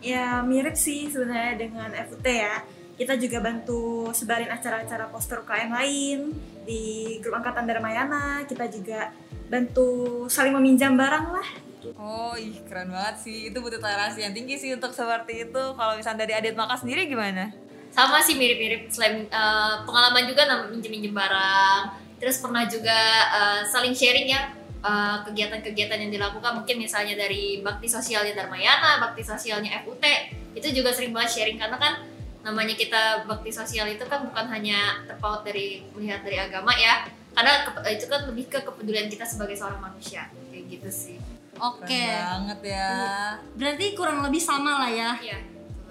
Ya 0.00 0.40
mirip 0.40 0.72
sih 0.72 1.12
sebenarnya 1.12 1.60
dengan 1.60 1.92
FUT 2.08 2.24
ya. 2.24 2.64
Kita 2.96 3.20
juga 3.20 3.44
bantu 3.44 4.08
sebarin 4.16 4.48
acara-acara 4.48 5.12
poster 5.12 5.44
UKM 5.44 5.76
lain 5.76 6.32
di 6.64 7.20
grup 7.20 7.36
angkatan 7.36 7.68
Dharmayana. 7.68 8.48
Kita 8.48 8.64
juga 8.72 9.12
bantu 9.52 10.24
saling 10.32 10.56
meminjam 10.56 10.96
barang 10.96 11.26
lah. 11.28 11.48
Oh, 11.98 12.32
ih 12.38 12.56
keren 12.64 12.88
banget 12.88 13.16
sih. 13.20 13.52
Itu 13.52 13.60
butuh 13.60 13.78
toleransi 13.78 14.24
yang 14.24 14.32
tinggi 14.32 14.56
sih 14.56 14.70
untuk 14.72 14.96
seperti 14.96 15.48
itu. 15.48 15.62
Kalau 15.76 15.92
misalnya 15.98 16.24
dari 16.24 16.32
Adit 16.32 16.56
Maka 16.56 16.80
sendiri 16.80 17.04
gimana? 17.04 17.52
Sama 17.92 18.18
sih 18.24 18.34
mirip-mirip 18.34 18.90
selain 18.90 19.28
eh, 19.28 19.74
pengalaman 19.84 20.24
juga 20.26 20.48
minjem-minjem 20.72 21.14
barang. 21.14 21.80
Terus 22.18 22.40
pernah 22.40 22.64
juga 22.64 22.98
eh, 23.30 23.60
saling 23.68 23.92
sharing 23.92 24.28
ya 24.32 24.50
eh, 24.82 25.16
kegiatan-kegiatan 25.28 25.98
yang 26.08 26.12
dilakukan 26.12 26.64
mungkin 26.64 26.80
misalnya 26.80 27.14
dari 27.14 27.60
bakti 27.60 27.86
sosialnya 27.86 28.32
Dharmayana, 28.32 28.98
bakti 28.98 29.22
sosialnya 29.22 29.84
FUT 29.84 30.02
itu 30.54 30.68
juga 30.70 30.94
sering 30.94 31.10
banget 31.10 31.30
sharing 31.38 31.58
karena 31.58 31.76
kan 31.76 31.94
namanya 32.44 32.76
kita 32.76 33.24
bakti 33.24 33.48
sosial 33.48 33.88
itu 33.88 34.04
kan 34.04 34.28
bukan 34.28 34.46
hanya 34.52 35.00
terpaut 35.08 35.40
dari 35.42 35.80
melihat 35.96 36.20
dari 36.22 36.36
agama 36.36 36.76
ya 36.76 37.08
karena 37.34 37.66
itu 37.90 38.06
kan 38.06 38.30
lebih 38.30 38.46
ke 38.46 38.60
kepedulian 38.62 39.08
kita 39.10 39.24
sebagai 39.26 39.56
seorang 39.56 39.80
manusia 39.80 40.28
kayak 40.52 40.64
gitu 40.70 40.90
sih 40.92 41.16
Oke. 41.54 41.86
Keren 41.86 42.24
banget 42.44 42.60
ya. 42.72 42.90
Berarti 43.54 43.84
kurang 43.92 44.22
lebih 44.22 44.38
sama 44.38 44.80
lah 44.80 44.90
ya. 44.90 45.10
Iya. 45.16 45.38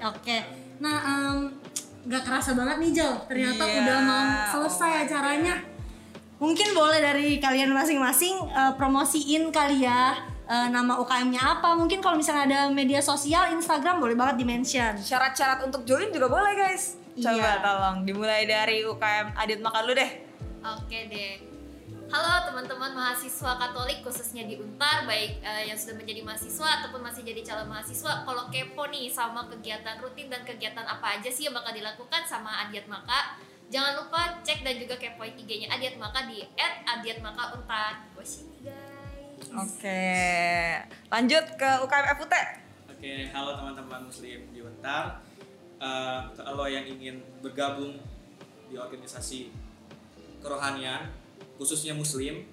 Oke. 0.03 0.37
Nah, 0.77 0.97
em, 0.99 1.37
nggak 2.03 2.23
kerasa 2.23 2.51
banget 2.51 2.77
nih 2.79 2.91
Jel. 2.93 3.13
Ternyata 3.25 3.63
Iya. 3.63 3.77
udah 3.79 3.97
mau 3.99 4.23
selesai 4.49 4.91
Oh 4.93 5.03
acaranya. 5.03 5.55
Mungkin 6.35 6.75
boleh 6.75 6.99
dari 6.99 7.39
kalian 7.39 7.71
masing-masing 7.71 8.35
eh, 8.45 8.73
promosiin 8.75 9.47
kali 9.49 9.81
ya 9.81 10.19
eh, 10.43 10.67
nama 10.67 10.99
UKM-nya 10.99 11.39
apa. 11.39 11.71
Mungkin 11.71 12.03
kalau 12.03 12.19
misalnya 12.19 12.43
ada 12.43 12.59
media 12.67 12.99
sosial, 12.99 13.47
Instagram 13.49 14.03
boleh 14.03 14.11
banget 14.13 14.43
di-mention. 14.43 14.99
Syarat-syarat 14.99 15.63
untuk 15.63 15.87
join 15.87 16.11
juga 16.11 16.27
boleh 16.27 16.51
guys. 16.53 16.99
Coba 17.13 17.31
Iya. 17.31 17.53
tolong 17.61 17.97
dimulai 18.03 18.43
dari 18.43 18.83
UKM 18.83 19.37
Adit 19.37 19.61
Maka 19.61 19.85
dulu 19.85 19.95
deh. 19.95 20.11
Oke 20.59 20.99
deh. 21.07 21.52
Halo 22.11 22.51
teman-teman 22.51 22.91
mahasiswa 22.91 23.55
Katolik 23.55 24.03
khususnya 24.03 24.43
di 24.43 24.59
Untar 24.59 25.07
baik 25.07 25.39
eh, 25.39 25.71
yang 25.71 25.77
sudah 25.79 25.95
menjadi 25.95 26.19
mahasiswa 26.19 26.83
ataupun 26.83 26.99
masih 26.99 27.23
jadi 27.23 27.39
calon 27.45 27.71
mahasiswa 27.71 28.27
kalau 28.27 28.51
kepo 28.51 28.89
nih 28.91 29.07
sama 29.07 29.47
kegiatan 29.47 30.01
rutin 30.03 30.27
dan 30.27 30.43
kegiatan 30.43 30.83
apa 30.83 31.19
aja 31.19 31.29
sih 31.31 31.47
yang 31.47 31.55
bakal 31.55 31.71
dilakukan 31.71 32.27
sama 32.27 32.67
Adiat 32.67 32.91
Maka 32.91 33.39
jangan 33.71 34.03
lupa 34.03 34.43
cek 34.43 34.67
dan 34.67 34.75
juga 34.75 34.99
kepoin 34.99 35.37
IG-nya 35.39 35.71
Adiat 35.71 35.95
Maka 35.95 36.27
di 36.27 36.43
@adiatmakauntar. 36.83 38.11
Gue 38.11 38.25
sini 38.27 38.67
guys. 38.67 39.47
Oke. 39.53 40.03
Lanjut 41.07 41.45
ke 41.55 41.69
UKM 41.87 42.05
FUT. 42.19 42.33
Oke, 42.91 43.13
halo 43.31 43.51
teman-teman 43.55 44.11
muslim 44.11 44.39
di 44.51 44.59
Untar. 44.59 45.23
Eh, 45.83 46.19
kalau 46.35 46.67
yang 46.67 46.83
ingin 46.83 47.19
bergabung 47.43 47.99
di 48.71 48.75
organisasi 48.79 49.51
kerohanian, 50.39 51.22
khususnya 51.59 51.93
muslim, 51.93 52.45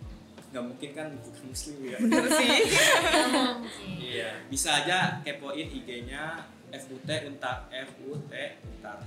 nggak 0.50 0.64
mungkin 0.66 0.90
kan 0.92 1.06
bukan 1.22 1.44
muslim 1.46 1.76
ya. 1.86 1.98
Iya, 4.10 4.30
bisa 4.50 4.82
aja 4.82 5.22
kepoin 5.22 5.70
IG-nya 5.70 6.34
FUT 6.74 7.06
Untar, 7.06 7.70
FUT 7.70 8.32
Untar. 8.66 8.98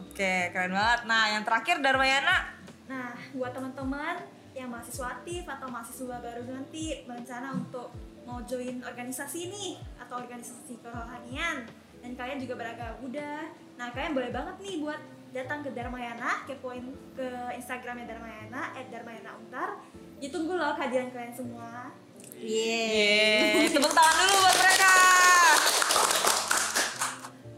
Oke, 0.00 0.48
keren 0.48 0.72
banget. 0.72 1.00
Nah, 1.04 1.24
yang 1.28 1.44
terakhir 1.44 1.84
Darmayana. 1.84 2.56
Nah, 2.88 3.12
buat 3.36 3.52
teman-teman 3.52 4.16
yang 4.56 4.72
mahasiswa 4.72 5.20
aktif 5.20 5.44
atau 5.46 5.68
mahasiswa 5.68 6.16
baru 6.18 6.42
nanti 6.48 7.04
berencana 7.04 7.54
untuk 7.54 7.92
mau 8.24 8.40
join 8.48 8.82
organisasi 8.82 9.52
nih 9.52 9.78
atau 10.00 10.20
organisasi 10.20 10.80
kerohanian 10.82 11.68
dan 12.00 12.10
kalian 12.16 12.38
juga 12.40 12.56
beragama 12.56 12.96
Buddha. 12.98 13.52
Nah, 13.76 13.92
kalian 13.92 14.12
boleh 14.16 14.30
banget 14.32 14.56
nih 14.64 14.74
buat 14.80 15.00
datang 15.30 15.62
ke 15.62 15.70
Dharmayana, 15.70 16.42
kepoin 16.46 16.82
ke 17.14 17.28
Instagramnya 17.54 18.06
Dharmayana, 18.10 18.74
@dharmayanauntar. 18.90 19.78
Ditunggu 20.18 20.58
loh 20.58 20.74
kehadiran 20.74 21.14
kalian 21.14 21.34
semua. 21.34 21.94
Yeay, 22.40 23.68
tepuk 23.70 23.92
tangan 23.94 24.14
dulu 24.26 24.36
buat 24.42 24.56
mereka. 24.58 24.94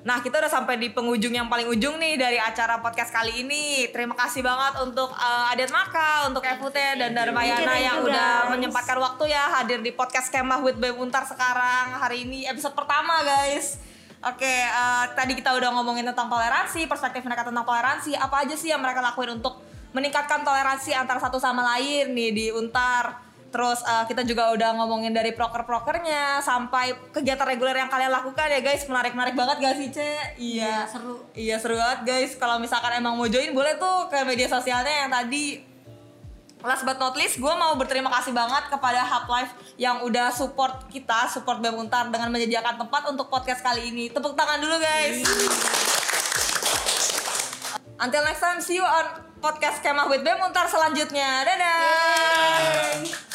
Nah, 0.02 0.18
kita 0.18 0.42
udah 0.42 0.50
sampai 0.50 0.82
di 0.82 0.90
penghujung 0.90 1.30
yang 1.30 1.46
paling 1.46 1.70
ujung 1.70 1.94
nih 1.94 2.18
dari 2.18 2.34
acara 2.34 2.82
podcast 2.82 3.14
kali 3.14 3.46
ini. 3.46 3.86
Terima 3.94 4.18
kasih 4.18 4.42
banget 4.42 4.82
untuk 4.82 5.14
uh, 5.14 5.52
Adet 5.54 5.70
Maka, 5.70 6.26
untuk 6.26 6.42
FUT 6.42 6.74
dan 6.74 7.14
Darmayana 7.14 7.78
yang 7.78 8.02
udah 8.02 8.50
guys. 8.50 8.50
menyempatkan 8.50 8.98
waktu 8.98 9.30
ya 9.30 9.62
hadir 9.62 9.78
di 9.78 9.94
podcast 9.94 10.34
Kemah 10.34 10.58
with 10.66 10.82
BEM 10.82 10.98
Untar 10.98 11.22
sekarang. 11.22 12.02
Hari 12.02 12.26
ini 12.26 12.50
episode 12.50 12.74
pertama, 12.74 13.22
guys. 13.22 13.78
Oke, 14.22 14.46
eh, 14.46 15.04
tadi 15.18 15.34
kita 15.34 15.50
udah 15.58 15.74
ngomongin 15.74 16.06
tentang 16.06 16.30
toleransi, 16.30 16.86
perspektif 16.86 17.26
mereka 17.26 17.42
tentang 17.42 17.66
toleransi. 17.66 18.14
Apa 18.14 18.46
aja 18.46 18.54
sih 18.54 18.70
yang 18.70 18.78
mereka 18.78 19.02
lakuin 19.02 19.42
untuk 19.42 19.58
meningkatkan 19.90 20.46
toleransi 20.46 20.94
antara 20.94 21.18
satu 21.18 21.42
sama 21.42 21.66
lain 21.74 22.14
nih 22.14 22.30
di 22.30 22.46
Untar. 22.54 23.18
Terus 23.50 23.82
eh, 23.82 24.04
kita 24.06 24.22
juga 24.22 24.54
udah 24.54 24.78
ngomongin 24.78 25.10
dari 25.10 25.34
proker-prokernya 25.34 26.38
sampai 26.38 26.94
kegiatan 27.10 27.50
reguler 27.50 27.74
yang 27.82 27.90
kalian 27.90 28.14
lakukan 28.14 28.46
ya 28.46 28.62
guys. 28.62 28.86
Menarik-menarik 28.86 29.34
banget 29.34 29.56
gak 29.58 29.74
sih, 29.74 29.88
Ce? 29.90 30.38
Iya, 30.38 30.86
seru. 30.86 31.18
Iya, 31.34 31.58
seru 31.58 31.74
banget 31.74 32.06
guys. 32.06 32.38
Kalau 32.38 32.62
misalkan 32.62 32.94
emang 32.94 33.18
mau 33.18 33.26
join 33.26 33.50
boleh 33.50 33.74
tuh 33.74 34.06
ke 34.06 34.22
media 34.22 34.46
sosialnya 34.46 35.02
yang 35.02 35.10
tadi 35.10 35.71
Last 36.62 36.86
but 36.86 36.94
not 37.02 37.18
least, 37.18 37.42
gue 37.42 37.54
mau 37.58 37.74
berterima 37.74 38.06
kasih 38.14 38.30
banget 38.30 38.70
kepada 38.70 39.02
Hub 39.02 39.26
Life 39.26 39.52
yang 39.74 40.06
udah 40.06 40.30
support 40.30 40.86
kita, 40.86 41.26
support 41.26 41.58
BEM 41.58 41.74
Untar 41.74 42.06
dengan 42.06 42.30
menyediakan 42.30 42.78
tempat 42.78 43.10
untuk 43.10 43.26
podcast 43.26 43.66
kali 43.66 43.90
ini. 43.90 44.06
Tepuk 44.14 44.38
tangan 44.38 44.62
dulu 44.62 44.78
guys. 44.78 45.26
Until 47.98 48.22
next 48.22 48.42
time, 48.42 48.62
see 48.62 48.78
you 48.78 48.86
on 48.86 49.26
podcast 49.42 49.82
Kemah 49.82 50.06
with 50.06 50.22
BEM 50.22 50.38
Untar 50.38 50.70
selanjutnya. 50.70 51.42
Dadah. 51.42 53.31